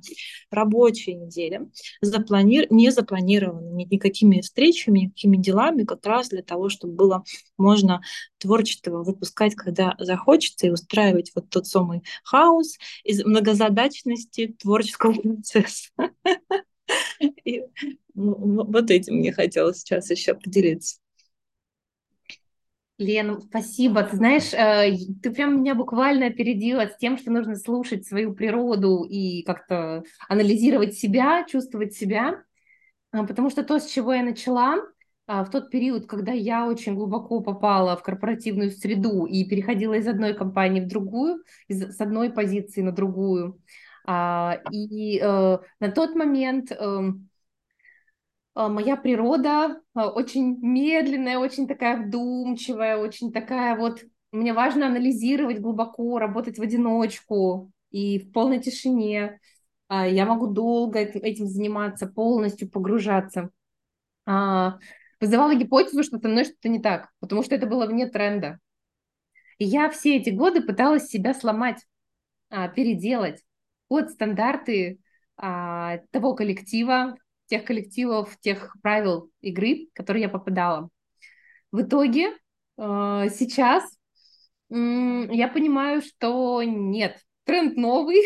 рабочая 0.50 1.14
неделя, 1.14 1.68
запланир... 2.00 2.66
не 2.70 2.90
запланирована 2.90 3.68
никакими 3.70 4.40
встречами, 4.40 5.00
никакими 5.00 5.36
делами, 5.36 5.84
как 5.84 6.04
раз 6.06 6.28
для 6.28 6.42
того, 6.42 6.68
чтобы 6.68 6.94
было 6.94 7.24
можно 7.56 8.00
творчество 8.38 9.02
выпускать, 9.02 9.54
когда 9.54 9.94
захочется, 9.98 10.66
и 10.66 10.70
устраивать 10.70 11.32
вот 11.34 11.48
тот 11.50 11.66
самый 11.66 12.02
хаос 12.24 12.78
из 13.04 13.24
многозадачности 13.24 14.56
творческого 14.58 15.12
процесса. 15.20 15.90
вот 18.18 18.90
этим 18.90 19.16
мне 19.16 19.32
хотелось 19.32 19.78
сейчас 19.78 20.10
еще 20.10 20.34
поделиться. 20.34 20.98
Лен, 22.98 23.40
спасибо. 23.40 24.02
Ты 24.02 24.16
знаешь, 24.16 24.52
э, 24.52 24.96
ты 25.22 25.30
прям 25.30 25.60
меня 25.60 25.76
буквально 25.76 26.26
опередила 26.26 26.88
с 26.88 26.96
тем, 26.96 27.16
что 27.16 27.30
нужно 27.30 27.54
слушать 27.54 28.04
свою 28.04 28.34
природу 28.34 29.04
и 29.04 29.44
как-то 29.44 30.02
анализировать 30.28 30.94
себя, 30.94 31.44
чувствовать 31.48 31.94
себя. 31.94 32.42
А, 33.12 33.24
потому 33.24 33.50
что 33.50 33.62
то, 33.62 33.78
с 33.78 33.86
чего 33.86 34.12
я 34.12 34.24
начала, 34.24 34.78
а, 35.28 35.44
в 35.44 35.50
тот 35.50 35.70
период, 35.70 36.06
когда 36.06 36.32
я 36.32 36.66
очень 36.66 36.96
глубоко 36.96 37.40
попала 37.40 37.96
в 37.96 38.02
корпоративную 38.02 38.72
среду 38.72 39.26
и 39.26 39.44
переходила 39.48 39.94
из 39.94 40.08
одной 40.08 40.34
компании 40.34 40.80
в 40.80 40.88
другую, 40.88 41.44
из, 41.68 41.80
с 41.96 42.00
одной 42.00 42.30
позиции 42.30 42.82
на 42.82 42.90
другую. 42.90 43.60
А, 44.06 44.58
и 44.72 45.20
э, 45.22 45.58
на 45.80 45.90
тот 45.92 46.14
момент 46.14 46.72
эм, 46.72 47.27
моя 48.68 48.96
природа 48.96 49.80
очень 49.94 50.58
медленная, 50.60 51.38
очень 51.38 51.68
такая 51.68 51.96
вдумчивая, 51.96 52.96
очень 52.96 53.32
такая 53.32 53.76
вот... 53.76 54.02
Мне 54.32 54.52
важно 54.52 54.86
анализировать 54.86 55.60
глубоко, 55.60 56.18
работать 56.18 56.58
в 56.58 56.62
одиночку 56.62 57.72
и 57.90 58.18
в 58.18 58.32
полной 58.32 58.60
тишине. 58.60 59.40
Я 59.88 60.26
могу 60.26 60.48
долго 60.48 60.98
этим 60.98 61.46
заниматься, 61.46 62.06
полностью 62.06 62.68
погружаться. 62.70 63.48
Вызывала 65.20 65.54
гипотезу, 65.54 66.02
что 66.02 66.18
со 66.18 66.28
мной 66.28 66.44
что-то 66.44 66.68
не 66.68 66.78
так, 66.78 67.08
потому 67.20 67.42
что 67.42 67.54
это 67.54 67.66
было 67.66 67.86
вне 67.86 68.06
тренда. 68.06 68.58
И 69.58 69.64
я 69.64 69.90
все 69.90 70.16
эти 70.16 70.30
годы 70.30 70.62
пыталась 70.62 71.08
себя 71.08 71.34
сломать, 71.34 71.84
а, 72.50 72.68
переделать 72.68 73.42
под 73.88 74.10
стандарты 74.10 75.00
а, 75.36 75.98
того 76.12 76.34
коллектива, 76.34 77.16
тех 77.48 77.64
коллективов, 77.64 78.38
тех 78.40 78.76
правил 78.82 79.30
игры, 79.40 79.88
в 79.90 79.96
которые 79.96 80.22
я 80.22 80.28
попадала. 80.28 80.88
В 81.72 81.82
итоге 81.82 82.30
а, 82.76 83.28
сейчас 83.28 83.84
я 84.70 85.48
понимаю, 85.48 86.02
что 86.02 86.62
нет, 86.62 87.18
тренд 87.44 87.76
новый, 87.76 88.20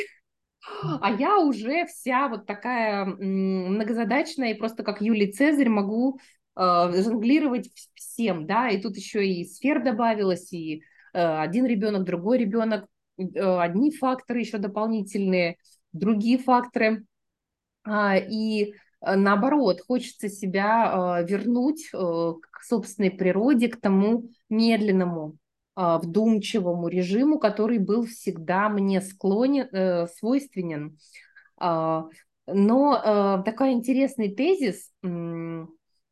а 1.00 1.12
я 1.12 1.38
уже 1.38 1.87
вся 1.87 2.29
вот 2.29 2.47
такая 2.47 3.05
многозадачная, 3.05 4.52
и 4.52 4.59
просто 4.59 4.83
как 4.83 5.00
Юлий 5.00 5.33
Цезарь 5.33 5.69
могу 5.69 6.19
жонглировать 6.55 7.71
всем, 7.95 8.47
да, 8.47 8.69
и 8.69 8.81
тут 8.81 8.97
еще 8.97 9.26
и 9.26 9.45
сфер 9.45 9.83
добавилось, 9.83 10.52
и 10.52 10.83
Э, 11.12 11.41
один 11.41 11.67
ребенок, 11.67 12.05
другой 12.05 12.38
ребенок, 12.38 12.87
э, 13.19 13.23
одни 13.59 13.91
факторы 13.91 14.41
еще 14.41 14.59
дополнительные, 14.59 15.57
другие 15.93 16.38
факторы. 16.38 17.05
А, 17.85 18.17
и 18.17 18.73
э, 18.73 18.75
наоборот, 19.04 19.80
хочется 19.87 20.28
себя 20.28 21.25
вернуть 21.26 21.88
к 21.90 22.62
собственной 22.62 23.11
природе, 23.11 23.68
к 23.68 23.80
тому 23.80 24.30
медленному, 24.49 25.37
вдумчивому 25.75 26.88
режиму, 26.88 27.38
который 27.38 27.78
был 27.78 28.06
всегда 28.06 28.68
мне 28.68 29.00
склонен, 29.00 30.06
свойственен. 30.09 30.99
А, 31.59 32.04
но 32.47 33.42
такой 33.44 33.73
интересный 33.73 34.35
тезис 34.35 34.90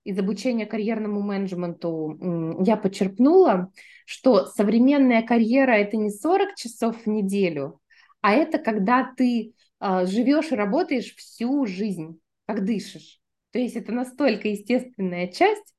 из 0.04 0.18
обучения 0.18 0.66
карьерному 0.66 1.20
менеджменту 1.20 2.56
я 2.64 2.76
подчеркнула, 2.76 3.70
что 4.06 4.46
современная 4.46 5.22
карьера 5.22 5.72
это 5.72 5.96
не 5.96 6.10
40 6.10 6.56
часов 6.56 6.96
в 7.04 7.06
неделю, 7.06 7.80
а 8.20 8.32
это 8.32 8.58
когда 8.58 9.12
ты 9.16 9.54
э, 9.80 10.06
живешь 10.06 10.52
и 10.52 10.56
работаешь 10.56 11.14
всю 11.14 11.66
жизнь, 11.66 12.18
как 12.50 12.64
дышишь. 12.64 13.20
То 13.52 13.58
есть 13.58 13.76
это 13.76 13.92
настолько 13.92 14.48
естественная 14.48 15.28
часть. 15.28 15.74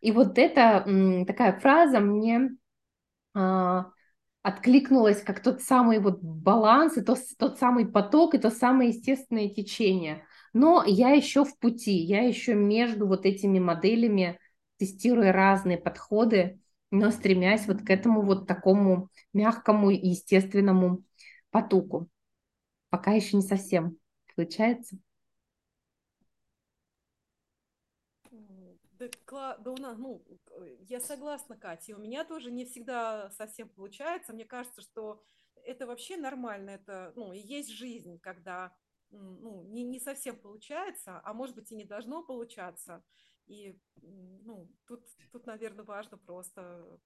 И 0.00 0.10
вот 0.10 0.38
эта 0.38 0.84
такая 1.26 1.58
фраза 1.60 2.00
мне 2.00 2.50
э, 3.34 3.78
откликнулась 4.42 5.22
как 5.22 5.42
тот 5.42 5.60
самый 5.60 5.98
вот 6.00 6.20
баланс, 6.22 6.96
и 6.96 7.02
тот, 7.02 7.18
тот 7.38 7.58
самый 7.58 7.86
поток, 7.86 8.34
и 8.34 8.38
то 8.38 8.50
самое 8.50 8.90
естественное 8.90 9.48
течение. 9.48 10.24
Но 10.54 10.82
я 10.86 11.10
еще 11.10 11.44
в 11.44 11.58
пути, 11.58 11.92
я 11.92 12.22
еще 12.22 12.54
между 12.54 13.06
вот 13.06 13.26
этими 13.26 13.58
моделями, 13.58 14.38
тестируя 14.78 15.30
разные 15.32 15.76
подходы, 15.76 16.58
но 16.90 17.10
стремясь 17.10 17.66
вот 17.66 17.82
к 17.82 17.90
этому 17.90 18.22
вот 18.22 18.46
такому 18.46 19.10
мягкому 19.32 19.90
и 19.90 20.08
естественному 20.08 21.04
потоку. 21.50 22.08
Пока 22.88 23.12
еще 23.12 23.36
не 23.36 23.42
совсем 23.42 23.98
получается. 24.34 24.96
Да, 29.30 29.56
да 29.56 29.70
у 29.70 29.76
нас, 29.76 29.96
ну, 29.98 30.24
я 30.80 31.00
согласна, 31.00 31.56
Катя, 31.56 31.96
у 31.96 32.00
меня 32.00 32.24
тоже 32.24 32.50
не 32.50 32.64
всегда 32.64 33.30
совсем 33.30 33.68
получается. 33.68 34.32
Мне 34.32 34.44
кажется, 34.44 34.80
что 34.80 35.22
это 35.64 35.86
вообще 35.86 36.16
нормально, 36.16 36.70
это, 36.70 37.12
ну, 37.16 37.32
и 37.32 37.38
есть 37.38 37.70
жизнь, 37.70 38.18
когда 38.20 38.74
ну, 39.10 39.64
не, 39.64 39.84
не 39.84 40.00
совсем 40.00 40.36
получается, 40.36 41.20
а 41.24 41.34
может 41.34 41.54
быть 41.54 41.70
и 41.70 41.76
не 41.76 41.84
должно 41.84 42.22
получаться. 42.22 43.04
И 43.46 43.78
ну, 44.00 44.70
тут, 44.86 45.04
тут, 45.30 45.46
наверное, 45.46 45.84
важно 45.84 46.16
просто 46.16 46.98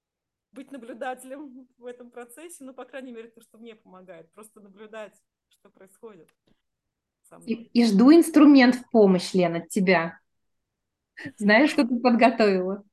быть 0.53 0.71
наблюдателем 0.71 1.69
в 1.79 1.85
этом 1.85 2.11
процессе, 2.11 2.65
ну, 2.65 2.75
по 2.75 2.85
крайней 2.85 3.13
мере, 3.13 3.29
то, 3.29 3.41
что 3.41 3.59
мне 3.59 3.75
помогает, 3.75 4.33
просто 4.33 4.61
наблюдать, 4.61 5.21
что 5.49 5.71
происходит. 5.71 6.31
И, 7.45 7.55
и 7.55 7.85
жду 7.85 8.13
инструмент 8.13 8.77
в 8.77 8.91
помощь, 8.91 9.35
Лена, 9.35 9.59
от 9.59 9.69
тебя. 9.69 10.21
Знаешь, 11.37 11.71
что 11.71 11.87
ты 11.87 11.99
подготовила? 11.99 12.85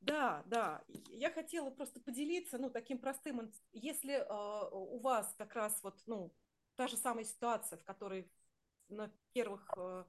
Да, 0.00 0.42
да. 0.46 0.82
Я 1.10 1.30
хотела 1.30 1.70
просто 1.70 2.00
поделиться, 2.00 2.58
ну, 2.58 2.70
таким 2.70 2.98
простым, 2.98 3.52
если 3.72 4.14
э, 4.14 4.68
у 4.72 4.98
вас 4.98 5.32
как 5.38 5.54
раз 5.54 5.78
вот, 5.82 6.00
ну, 6.06 6.34
та 6.76 6.88
же 6.88 6.96
самая 6.96 7.24
ситуация, 7.24 7.78
в 7.78 7.84
которой 7.84 8.28
на 8.88 9.12
первых 9.32 9.70
э, 9.76 10.04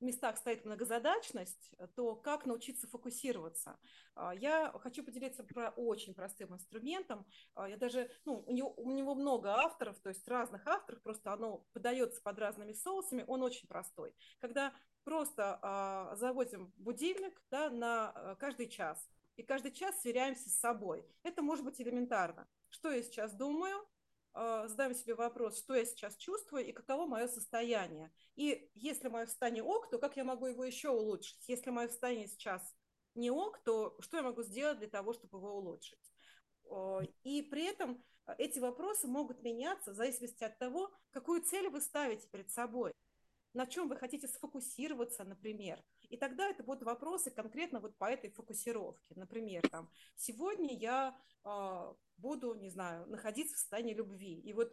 местах 0.00 0.36
стоит 0.36 0.64
многозадачность, 0.64 1.72
то 1.96 2.14
как 2.14 2.46
научиться 2.46 2.86
фокусироваться? 2.86 3.78
А, 4.14 4.34
я 4.34 4.72
хочу 4.80 5.02
поделиться 5.02 5.42
про 5.42 5.70
очень 5.70 6.14
простым 6.14 6.54
инструментом. 6.54 7.26
Я 7.56 7.76
даже, 7.76 8.10
ну, 8.24 8.44
у 8.46 8.52
него, 8.52 8.72
у 8.76 8.90
него 8.90 9.14
много 9.14 9.54
авторов, 9.54 9.98
то 10.00 10.08
есть 10.08 10.26
разных 10.28 10.66
авторов, 10.66 11.02
просто 11.02 11.32
оно 11.32 11.66
подается 11.72 12.20
под 12.22 12.38
разными 12.38 12.72
соусами, 12.72 13.24
он 13.26 13.42
очень 13.42 13.68
простой. 13.68 14.14
Когда 14.40 14.72
просто 15.04 15.58
а, 15.62 16.14
заводим 16.16 16.72
будильник 16.76 17.40
да, 17.50 17.70
на 17.70 18.12
э, 18.14 18.36
каждый 18.38 18.68
час, 18.68 19.08
и 19.36 19.42
каждый 19.42 19.72
час 19.72 20.00
сверяемся 20.00 20.48
с 20.48 20.58
собой. 20.58 21.04
Это 21.22 21.42
может 21.42 21.64
быть 21.64 21.80
элементарно. 21.80 22.46
Что 22.68 22.90
я 22.90 23.02
сейчас 23.02 23.34
думаю, 23.34 23.86
а, 24.34 24.68
задаем 24.68 24.94
себе 24.94 25.14
вопрос, 25.14 25.58
что 25.58 25.74
я 25.74 25.84
сейчас 25.84 26.16
чувствую 26.16 26.66
и 26.66 26.72
каково 26.72 27.06
мое 27.06 27.28
состояние. 27.28 28.12
И 28.34 28.70
если 28.74 29.08
мое 29.08 29.26
состояние 29.26 29.62
ок, 29.62 29.90
то 29.90 29.98
как 29.98 30.16
я 30.16 30.24
могу 30.24 30.46
его 30.46 30.64
еще 30.64 30.90
улучшить? 30.90 31.48
Если 31.48 31.70
мое 31.70 31.88
состояние 31.88 32.28
сейчас 32.28 32.62
не 33.14 33.30
ок, 33.30 33.58
то 33.64 33.96
что 34.00 34.18
я 34.18 34.22
могу 34.22 34.42
сделать 34.42 34.78
для 34.78 34.88
того, 34.88 35.12
чтобы 35.12 35.38
его 35.38 35.56
улучшить? 35.56 36.12
И 37.24 37.42
при 37.42 37.64
этом 37.64 38.02
эти 38.38 38.58
вопросы 38.58 39.06
могут 39.06 39.42
меняться 39.42 39.90
в 39.90 39.94
зависимости 39.94 40.44
от 40.44 40.58
того, 40.58 40.90
какую 41.10 41.42
цель 41.42 41.68
вы 41.68 41.80
ставите 41.80 42.26
перед 42.28 42.50
собой, 42.50 42.92
на 43.54 43.66
чем 43.66 43.88
вы 43.88 43.96
хотите 43.96 44.28
сфокусироваться, 44.28 45.24
например. 45.24 45.82
И 46.08 46.16
тогда 46.16 46.48
это 46.48 46.62
будут 46.62 46.82
вопросы 46.82 47.30
конкретно 47.30 47.80
вот 47.80 47.96
по 47.96 48.06
этой 48.06 48.30
фокусировке. 48.30 49.14
Например, 49.14 49.62
там, 49.68 49.90
сегодня 50.16 50.74
я 50.76 51.16
э, 51.44 51.94
буду, 52.16 52.54
не 52.54 52.70
знаю, 52.70 53.06
находиться 53.08 53.56
в 53.56 53.58
состоянии 53.58 53.94
любви. 53.94 54.40
И 54.40 54.52
вот 54.52 54.72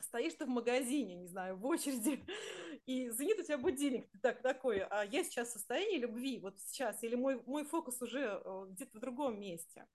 стоишь 0.00 0.34
ты 0.34 0.46
в 0.46 0.48
магазине, 0.48 1.14
не 1.14 1.26
знаю, 1.26 1.56
в 1.56 1.66
очереди, 1.66 2.24
и 2.86 3.08
звонит 3.10 3.38
у 3.38 3.42
тебя 3.42 3.58
будильник, 3.58 4.08
ты 4.10 4.18
так, 4.18 4.42
такой, 4.42 4.80
а 4.80 5.04
я 5.04 5.24
сейчас 5.24 5.48
в 5.48 5.52
состоянии 5.52 5.98
любви, 5.98 6.38
вот 6.40 6.58
сейчас, 6.60 7.02
или 7.02 7.14
мой, 7.14 7.42
мой 7.46 7.64
фокус 7.64 8.00
уже 8.02 8.40
э, 8.44 8.66
где-то 8.70 8.96
в 8.96 9.00
другом 9.00 9.40
месте. 9.40 9.86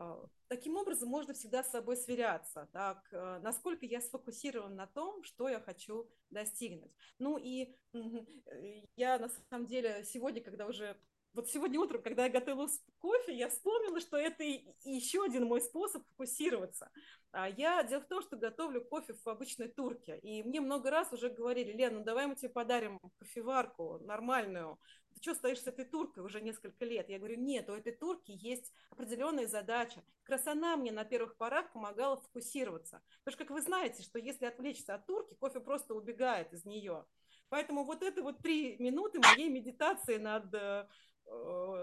А, 0.00 0.24
таким 0.46 0.76
образом, 0.76 1.08
можно 1.08 1.34
всегда 1.34 1.64
с 1.64 1.72
собой 1.72 1.96
сверяться, 1.96 2.68
так, 2.72 3.08
э, 3.10 3.40
насколько 3.42 3.84
я 3.84 4.00
сфокусирован 4.00 4.76
на 4.76 4.86
том, 4.86 5.24
что 5.24 5.48
я 5.48 5.58
хочу 5.60 6.08
достигнуть. 6.30 6.92
Ну 7.18 7.36
и 7.36 7.74
э, 7.94 8.82
я 8.94 9.18
на 9.18 9.28
самом 9.50 9.66
деле 9.66 10.04
сегодня, 10.04 10.40
когда 10.40 10.68
уже 10.68 10.96
вот 11.38 11.48
сегодня 11.48 11.78
утром, 11.78 12.02
когда 12.02 12.24
я 12.24 12.30
готовила 12.30 12.68
кофе, 12.98 13.32
я 13.32 13.48
вспомнила, 13.48 14.00
что 14.00 14.16
это 14.16 14.42
еще 14.42 15.22
один 15.22 15.44
мой 15.46 15.60
способ 15.60 16.04
фокусироваться. 16.08 16.90
А 17.30 17.48
я 17.48 17.84
дело 17.84 18.00
в 18.00 18.08
том, 18.08 18.22
что 18.22 18.36
готовлю 18.36 18.84
кофе 18.84 19.14
в 19.14 19.28
обычной 19.28 19.68
турке. 19.68 20.18
И 20.18 20.42
мне 20.42 20.60
много 20.60 20.90
раз 20.90 21.12
уже 21.12 21.30
говорили, 21.30 21.70
Лена, 21.70 22.00
ну 22.00 22.04
давай 22.04 22.26
мы 22.26 22.34
тебе 22.34 22.48
подарим 22.48 22.98
кофеварку 23.18 24.00
нормальную. 24.00 24.80
Ты 25.14 25.22
что 25.22 25.34
стоишь 25.36 25.60
с 25.60 25.68
этой 25.68 25.84
туркой 25.84 26.24
уже 26.24 26.40
несколько 26.40 26.84
лет? 26.84 27.08
Я 27.08 27.18
говорю, 27.18 27.36
нет, 27.36 27.70
у 27.70 27.74
этой 27.74 27.92
турки 27.92 28.32
есть 28.32 28.72
определенная 28.90 29.46
задача. 29.46 30.02
Как 30.24 30.38
раз 30.38 30.46
она 30.48 30.76
мне 30.76 30.90
на 30.90 31.04
первых 31.04 31.36
порах 31.36 31.70
помогала 31.72 32.20
фокусироваться. 32.20 33.00
Потому 33.22 33.32
что, 33.34 33.44
как 33.44 33.50
вы 33.52 33.62
знаете, 33.62 34.02
что 34.02 34.18
если 34.18 34.46
отвлечься 34.46 34.96
от 34.96 35.06
турки, 35.06 35.34
кофе 35.34 35.60
просто 35.60 35.94
убегает 35.94 36.52
из 36.52 36.64
нее. 36.64 37.04
Поэтому 37.48 37.84
вот 37.84 38.02
это 38.02 38.22
вот 38.22 38.38
три 38.38 38.76
минуты 38.78 39.20
моей 39.20 39.48
медитации 39.48 40.16
над 40.16 40.52
э, 40.52 40.86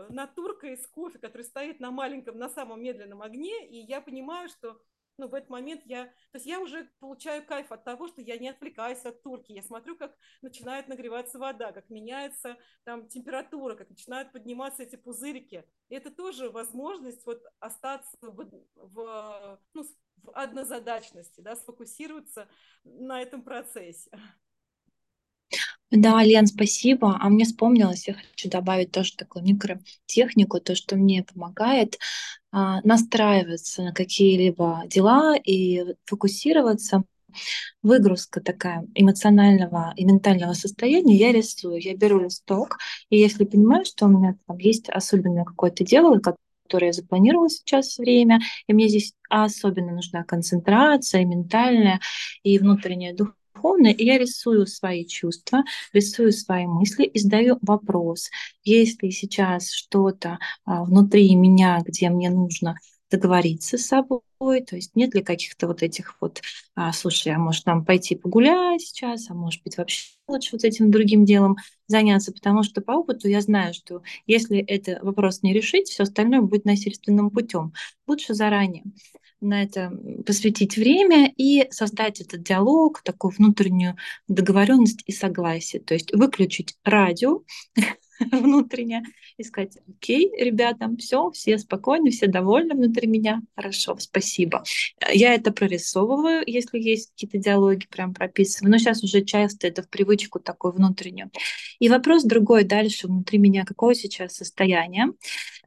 натурка 0.09 0.67
из 0.67 0.85
кофе, 0.87 1.19
который 1.19 1.43
стоит 1.43 1.79
на 1.79 1.91
маленьком, 1.91 2.37
на 2.37 2.49
самом 2.49 2.81
медленном 2.81 3.21
огне, 3.21 3.67
и 3.67 3.77
я 3.77 4.01
понимаю, 4.01 4.49
что 4.49 4.81
ну, 5.17 5.27
в 5.27 5.33
этот 5.33 5.49
момент 5.49 5.81
я, 5.85 6.05
то 6.05 6.35
есть 6.35 6.45
я 6.45 6.59
уже 6.59 6.89
получаю 6.99 7.45
кайф 7.45 7.71
от 7.71 7.83
того, 7.83 8.07
что 8.07 8.21
я 8.21 8.37
не 8.37 8.49
отвлекаюсь 8.49 9.05
от 9.05 9.23
турки, 9.23 9.53
я 9.53 9.61
смотрю, 9.61 9.95
как 9.95 10.15
начинает 10.41 10.87
нагреваться 10.87 11.39
вода, 11.39 11.71
как 11.71 11.89
меняется 11.89 12.57
там 12.83 13.07
температура, 13.07 13.75
как 13.75 13.89
начинают 13.89 14.31
подниматься 14.31 14.83
эти 14.83 14.97
пузырики. 14.97 15.65
И 15.87 15.95
это 15.95 16.11
тоже 16.11 16.49
возможность 16.49 17.25
вот 17.25 17.43
остаться 17.59 18.17
в, 18.21 18.49
в, 18.75 19.59
ну, 19.73 19.83
в 20.17 20.31
однозадачности, 20.31 21.41
да, 21.41 21.55
сфокусироваться 21.55 22.49
на 22.83 23.21
этом 23.21 23.41
процессе. 23.41 24.11
Да, 25.95 26.21
Лен, 26.23 26.45
спасибо. 26.45 27.17
А 27.21 27.29
мне 27.29 27.45
вспомнилось, 27.45 28.07
я 28.07 28.15
хочу 28.15 28.49
добавить 28.49 28.91
тоже 28.91 29.15
такую 29.15 29.45
микротехнику, 29.45 30.59
то, 30.59 30.75
что 30.75 30.97
мне 30.97 31.23
помогает 31.23 31.97
а, 32.51 32.81
настраиваться 32.81 33.81
на 33.81 33.93
какие-либо 33.93 34.83
дела 34.87 35.35
и 35.37 35.95
фокусироваться. 36.05 37.03
Выгрузка 37.81 38.41
такая 38.41 38.85
эмоционального 38.95 39.93
и 39.95 40.05
ментального 40.05 40.53
состояния, 40.53 41.15
я 41.15 41.31
рисую. 41.31 41.81
Я 41.81 41.95
беру 41.95 42.19
листок, 42.19 42.77
и 43.09 43.17
если 43.17 43.45
понимаю, 43.45 43.85
что 43.85 44.05
у 44.05 44.09
меня 44.09 44.35
там 44.47 44.57
есть 44.57 44.89
особенное 44.89 45.43
какое-то 45.43 45.85
дело, 45.85 46.19
которое 46.19 46.87
я 46.87 46.93
запланировала 46.93 47.49
сейчас 47.49 47.97
время, 47.97 48.39
и 48.67 48.73
мне 48.73 48.87
здесь 48.89 49.13
особенно 49.29 49.93
нужна 49.93 50.23
концентрация 50.23 51.25
ментальная 51.25 51.99
и 52.43 52.57
внутренняя 52.59 53.13
дух 53.13 53.33
духовное, 53.55 53.91
и 53.91 54.05
я 54.05 54.17
рисую 54.17 54.67
свои 54.67 55.05
чувства, 55.05 55.63
рисую 55.93 56.31
свои 56.31 56.65
мысли 56.65 57.03
и 57.05 57.19
задаю 57.19 57.57
вопрос. 57.61 58.29
Есть 58.63 59.01
ли 59.01 59.11
сейчас 59.11 59.71
что-то 59.71 60.39
а, 60.65 60.83
внутри 60.83 61.33
меня, 61.35 61.81
где 61.83 62.09
мне 62.09 62.29
нужно 62.29 62.75
договориться 63.11 63.77
с 63.77 63.85
собой, 63.85 64.21
то 64.39 64.75
есть 64.75 64.95
нет 64.95 65.13
ли 65.13 65.21
каких-то 65.21 65.67
вот 65.67 65.83
этих 65.83 66.17
вот, 66.19 66.41
а, 66.75 66.91
слушай, 66.91 67.31
а 67.33 67.37
может 67.37 67.65
нам 67.65 67.85
пойти 67.85 68.15
погулять 68.15 68.81
сейчас, 68.81 69.29
а 69.29 69.33
может 69.33 69.63
быть 69.63 69.77
вообще 69.77 70.09
лучше 70.27 70.49
вот 70.53 70.63
этим 70.63 70.91
другим 70.91 71.23
делом 71.23 71.55
заняться, 71.87 72.33
потому 72.33 72.63
что 72.63 72.81
по 72.81 72.93
опыту 72.93 73.27
я 73.27 73.41
знаю, 73.41 73.73
что 73.73 74.01
если 74.25 74.57
это 74.57 74.99
вопрос 75.03 75.43
не 75.43 75.53
решить, 75.53 75.87
все 75.87 76.03
остальное 76.03 76.41
будет 76.41 76.65
насильственным 76.65 77.29
путем. 77.29 77.73
Лучше 78.07 78.33
заранее 78.33 78.83
на 79.41 79.63
это 79.63 79.91
посвятить 80.25 80.77
время 80.77 81.31
и 81.37 81.67
создать 81.71 82.21
этот 82.21 82.43
диалог, 82.43 83.01
такую 83.03 83.31
внутреннюю 83.37 83.97
договоренность 84.27 85.03
и 85.05 85.11
согласие. 85.11 85.81
То 85.81 85.93
есть 85.93 86.13
выключить 86.13 86.75
радио 86.83 87.41
внутренне 88.31 89.03
и 89.37 89.43
сказать, 89.43 89.77
окей, 89.87 90.31
ребята, 90.37 90.89
все, 90.97 91.31
все 91.31 91.57
спокойны, 91.57 92.11
все 92.11 92.27
довольны 92.27 92.75
внутри 92.75 93.07
меня, 93.07 93.41
хорошо, 93.55 93.95
спасибо. 93.99 94.63
Я 95.11 95.33
это 95.33 95.51
прорисовываю, 95.51 96.43
если 96.45 96.79
есть 96.79 97.11
какие-то 97.11 97.37
диалоги, 97.37 97.87
прям 97.87 98.13
прописываю, 98.13 98.71
но 98.71 98.77
сейчас 98.77 99.03
уже 99.03 99.23
часто 99.23 99.67
это 99.67 99.83
в 99.83 99.89
привычку 99.89 100.39
такую 100.39 100.73
внутреннюю. 100.73 101.31
И 101.79 101.89
вопрос 101.89 102.23
другой 102.23 102.63
дальше 102.63 103.07
внутри 103.07 103.39
меня, 103.39 103.65
какое 103.65 103.95
сейчас 103.95 104.35
состояние. 104.35 105.07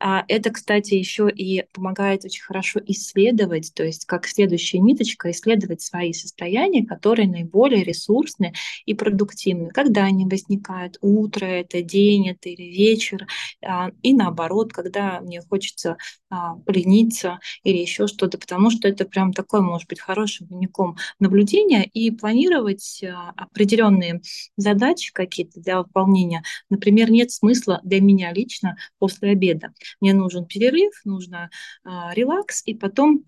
А 0.00 0.24
это, 0.28 0.50
кстати, 0.50 0.94
еще 0.94 1.28
и 1.28 1.64
помогает 1.72 2.24
очень 2.24 2.42
хорошо 2.42 2.80
исследовать, 2.86 3.72
то 3.74 3.84
есть 3.84 4.04
как 4.04 4.26
следующая 4.26 4.78
ниточка, 4.78 5.30
исследовать 5.30 5.82
свои 5.82 6.12
состояния, 6.12 6.86
которые 6.86 7.28
наиболее 7.28 7.82
ресурсны 7.82 8.52
и 8.86 8.94
продуктивны. 8.94 9.70
Когда 9.70 10.04
они 10.04 10.24
возникают, 10.24 10.98
утро 11.00 11.46
это, 11.46 11.82
день 11.82 12.30
это 12.38 12.48
или 12.48 12.62
вечер, 12.62 13.26
а, 13.64 13.90
и 14.02 14.14
наоборот, 14.14 14.72
когда 14.72 15.20
мне 15.20 15.40
хочется 15.42 15.96
а, 16.30 16.54
полениться 16.56 17.40
или 17.64 17.78
еще 17.78 18.06
что-то, 18.06 18.38
потому 18.38 18.70
что 18.70 18.88
это 18.88 19.04
прям 19.04 19.32
такой, 19.32 19.60
может 19.60 19.88
быть, 19.88 20.00
хорошим 20.00 20.46
дневником 20.46 20.96
наблюдения 21.18 21.84
и 21.84 22.10
планировать 22.10 23.02
а, 23.04 23.32
определенные 23.36 24.22
задачи 24.56 25.12
какие-то 25.12 25.60
для 25.60 25.78
выполнения. 25.78 26.42
Например, 26.70 27.10
нет 27.10 27.30
смысла 27.30 27.80
для 27.82 28.00
меня 28.00 28.32
лично 28.32 28.76
после 28.98 29.30
обеда. 29.30 29.72
Мне 30.00 30.14
нужен 30.14 30.46
перерыв, 30.46 30.92
нужно 31.04 31.50
релакс, 31.84 32.62
и 32.64 32.74
потом 32.74 33.24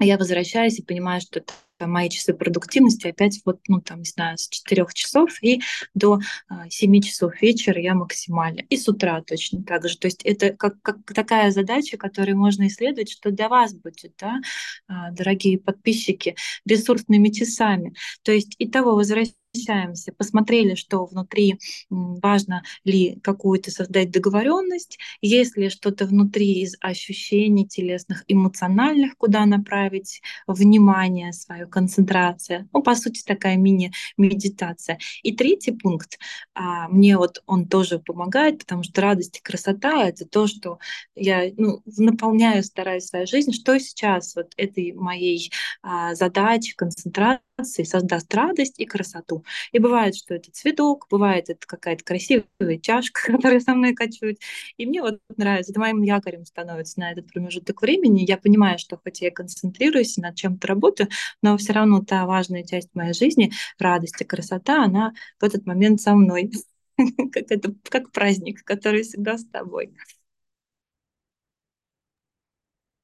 я 0.00 0.18
возвращаюсь 0.18 0.78
и 0.78 0.84
понимаю, 0.84 1.20
что 1.20 1.42
мои 1.80 2.08
часы 2.08 2.34
продуктивности 2.34 3.06
опять 3.06 3.40
вот, 3.44 3.60
ну, 3.68 3.80
там, 3.80 4.00
не 4.00 4.04
знаю, 4.04 4.36
с 4.36 4.48
4 4.48 4.86
часов 4.94 5.30
и 5.42 5.60
до 5.94 6.20
7 6.68 6.98
а, 6.98 7.02
часов 7.02 7.40
вечера 7.40 7.80
я 7.80 7.94
максимально. 7.94 8.62
И 8.68 8.76
с 8.76 8.88
утра 8.88 9.22
точно 9.22 9.62
так 9.62 9.88
же. 9.88 9.96
То 9.98 10.08
есть 10.08 10.22
это 10.24 10.50
как, 10.50 10.80
как 10.82 10.98
такая 11.14 11.50
задача, 11.50 11.96
которую 11.96 12.36
можно 12.36 12.66
исследовать, 12.66 13.10
что 13.10 13.30
для 13.30 13.48
вас 13.48 13.74
будет, 13.74 14.14
да, 14.18 14.40
а, 14.88 15.10
дорогие 15.12 15.58
подписчики, 15.58 16.34
ресурсными 16.66 17.28
часами. 17.28 17.94
То 18.22 18.32
есть 18.32 18.54
и 18.58 18.68
того 18.68 18.94
возвращаясь 18.94 19.34
возвращаемся, 19.52 20.12
посмотрели, 20.12 20.74
что 20.74 21.04
внутри 21.06 21.58
важно 21.90 22.62
ли 22.84 23.18
какую-то 23.22 23.70
создать 23.70 24.10
договоренность, 24.10 24.98
если 25.20 25.68
что-то 25.68 26.06
внутри 26.06 26.62
из 26.62 26.76
ощущений 26.80 27.66
телесных, 27.66 28.24
эмоциональных, 28.28 29.16
куда 29.16 29.46
направить 29.46 30.22
внимание, 30.46 31.32
свою 31.32 31.68
концентрацию. 31.68 32.68
Ну, 32.72 32.82
по 32.82 32.94
сути, 32.94 33.22
такая 33.24 33.56
мини-медитация. 33.56 34.98
И 35.22 35.34
третий 35.34 35.72
пункт, 35.72 36.18
а, 36.54 36.88
мне 36.88 37.16
вот 37.16 37.42
он 37.46 37.66
тоже 37.68 37.98
помогает, 37.98 38.58
потому 38.58 38.82
что 38.82 39.00
радость 39.00 39.38
и 39.38 39.42
красота— 39.42 40.08
это 40.08 40.26
то, 40.26 40.46
что 40.46 40.78
я 41.14 41.50
ну, 41.56 41.82
наполняю, 41.96 42.62
стараюсь 42.62 43.06
свою 43.06 43.26
жизнь, 43.26 43.52
что 43.52 43.78
сейчас 43.78 44.36
вот 44.36 44.52
этой 44.56 44.92
моей 44.92 45.50
а, 45.82 46.14
задачи, 46.14 46.74
концентрации 46.76 47.47
создаст 47.64 48.32
радость 48.34 48.78
и 48.78 48.86
красоту. 48.86 49.44
И 49.72 49.78
бывает, 49.78 50.14
что 50.14 50.34
это 50.34 50.50
цветок, 50.52 51.06
бывает 51.10 51.50
это 51.50 51.66
какая-то 51.66 52.04
красивая 52.04 52.78
чашка, 52.80 53.20
которая 53.32 53.60
со 53.60 53.74
мной 53.74 53.94
качует. 53.94 54.38
И 54.76 54.86
мне 54.86 55.02
вот 55.02 55.20
нравится, 55.36 55.72
это 55.72 55.80
моим 55.80 56.02
якорем 56.02 56.44
становится 56.44 57.00
на 57.00 57.12
этот 57.12 57.32
промежуток 57.32 57.82
времени. 57.82 58.24
Я 58.26 58.38
понимаю, 58.38 58.78
что 58.78 58.96
хоть 58.96 59.20
я 59.20 59.30
концентрируюсь 59.30 60.16
над 60.16 60.36
чем-то 60.36 60.66
работаю, 60.66 61.08
но 61.42 61.56
все 61.56 61.72
равно 61.72 62.02
та 62.02 62.26
важная 62.26 62.64
часть 62.64 62.94
моей 62.94 63.14
жизни, 63.14 63.52
радость 63.78 64.20
и 64.20 64.24
красота, 64.24 64.84
она 64.84 65.12
в 65.40 65.44
этот 65.44 65.66
момент 65.66 66.00
со 66.00 66.14
мной. 66.14 66.50
Как, 67.32 67.52
это, 67.52 67.72
как 67.90 68.10
праздник, 68.10 68.64
который 68.64 69.04
всегда 69.04 69.38
с 69.38 69.44
тобой. 69.44 69.94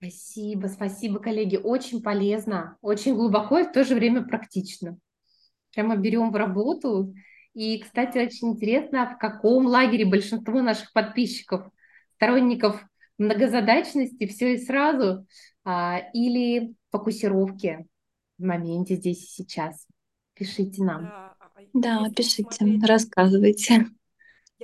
Спасибо, 0.04 0.66
спасибо, 0.66 1.18
коллеги. 1.18 1.56
Очень 1.56 2.02
полезно, 2.02 2.76
очень 2.82 3.14
глубоко 3.14 3.58
и 3.60 3.64
в 3.64 3.72
то 3.72 3.84
же 3.84 3.94
время 3.94 4.22
практично. 4.22 4.98
Прямо 5.72 5.96
берем 5.96 6.30
в 6.30 6.36
работу. 6.36 7.14
И, 7.54 7.78
кстати, 7.78 8.18
очень 8.18 8.50
интересно, 8.50 9.14
в 9.14 9.18
каком 9.18 9.64
лагере 9.66 10.04
большинство 10.04 10.60
наших 10.60 10.92
подписчиков, 10.92 11.70
сторонников 12.16 12.84
многозадачности, 13.16 14.26
все 14.26 14.54
и 14.54 14.58
сразу, 14.58 15.26
а, 15.64 16.00
или 16.12 16.74
фокусировки 16.90 17.86
в 18.36 18.44
моменте 18.44 18.96
здесь 18.96 19.22
и 19.22 19.42
сейчас. 19.42 19.86
Пишите 20.34 20.82
нам. 20.82 21.04
Да, 21.04 21.34
а, 21.40 21.46
а 21.54 21.62
да 21.72 22.10
пишите, 22.14 22.50
смотреть... 22.50 22.84
рассказывайте. 22.84 23.86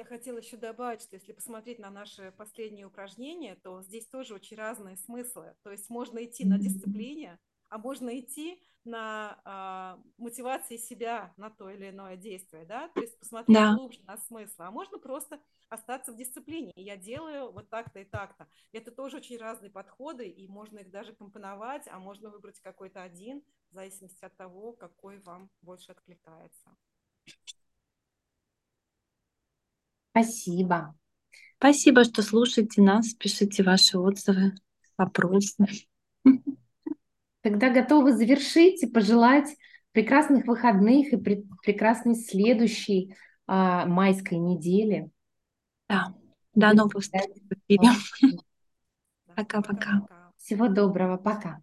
Я 0.00 0.06
хотела 0.06 0.38
еще 0.38 0.56
добавить, 0.56 1.02
что 1.02 1.16
если 1.16 1.34
посмотреть 1.34 1.78
на 1.78 1.90
наши 1.90 2.32
последние 2.38 2.86
упражнения, 2.86 3.56
то 3.56 3.82
здесь 3.82 4.08
тоже 4.08 4.32
очень 4.32 4.56
разные 4.56 4.96
смыслы. 4.96 5.54
То 5.62 5.70
есть 5.70 5.90
можно 5.90 6.24
идти 6.24 6.46
на 6.46 6.58
дисциплине, 6.58 7.38
а 7.68 7.76
можно 7.76 8.18
идти 8.18 8.62
на 8.84 9.38
а, 9.44 10.02
мотивации 10.16 10.78
себя 10.78 11.34
на 11.36 11.50
то 11.50 11.68
или 11.68 11.90
иное 11.90 12.16
действие, 12.16 12.64
да, 12.64 12.88
то 12.88 13.02
есть 13.02 13.18
посмотреть 13.18 13.58
да. 13.58 13.74
глубже 13.74 14.02
на 14.04 14.16
смысл, 14.16 14.62
а 14.62 14.70
можно 14.70 14.98
просто 14.98 15.38
остаться 15.68 16.12
в 16.12 16.16
дисциплине. 16.16 16.72
Я 16.76 16.96
делаю 16.96 17.52
вот 17.52 17.68
так-то 17.68 18.00
и 18.00 18.04
так-то. 18.04 18.48
Это 18.72 18.90
тоже 18.92 19.18
очень 19.18 19.36
разные 19.36 19.70
подходы, 19.70 20.26
и 20.26 20.48
можно 20.48 20.78
их 20.78 20.90
даже 20.90 21.12
компоновать, 21.12 21.86
а 21.88 21.98
можно 21.98 22.30
выбрать 22.30 22.58
какой-то 22.60 23.02
один, 23.02 23.42
в 23.68 23.74
зависимости 23.74 24.24
от 24.24 24.34
того, 24.34 24.72
какой 24.72 25.18
вам 25.18 25.50
больше 25.60 25.92
откликается. 25.92 26.74
Спасибо. 30.10 30.94
Спасибо, 31.58 32.04
что 32.04 32.22
слушаете 32.22 32.82
нас, 32.82 33.12
пишите 33.14 33.62
ваши 33.62 33.98
отзывы, 33.98 34.54
вопросы. 34.96 35.66
Тогда 37.42 37.70
готовы 37.70 38.12
завершить 38.12 38.82
и 38.82 38.86
пожелать 38.86 39.56
прекрасных 39.92 40.46
выходных 40.46 41.12
и 41.12 41.16
пр 41.16 41.42
прекрасной 41.62 42.14
следующей 42.14 43.14
а, 43.46 43.86
майской 43.86 44.38
недели. 44.38 45.10
Да, 45.88 46.14
до 46.54 46.74
новых 46.74 47.02
встреч 47.02 47.30
Пока-пока. 49.34 50.32
Всего 50.36 50.68
доброго, 50.68 51.16
пока. 51.16 51.60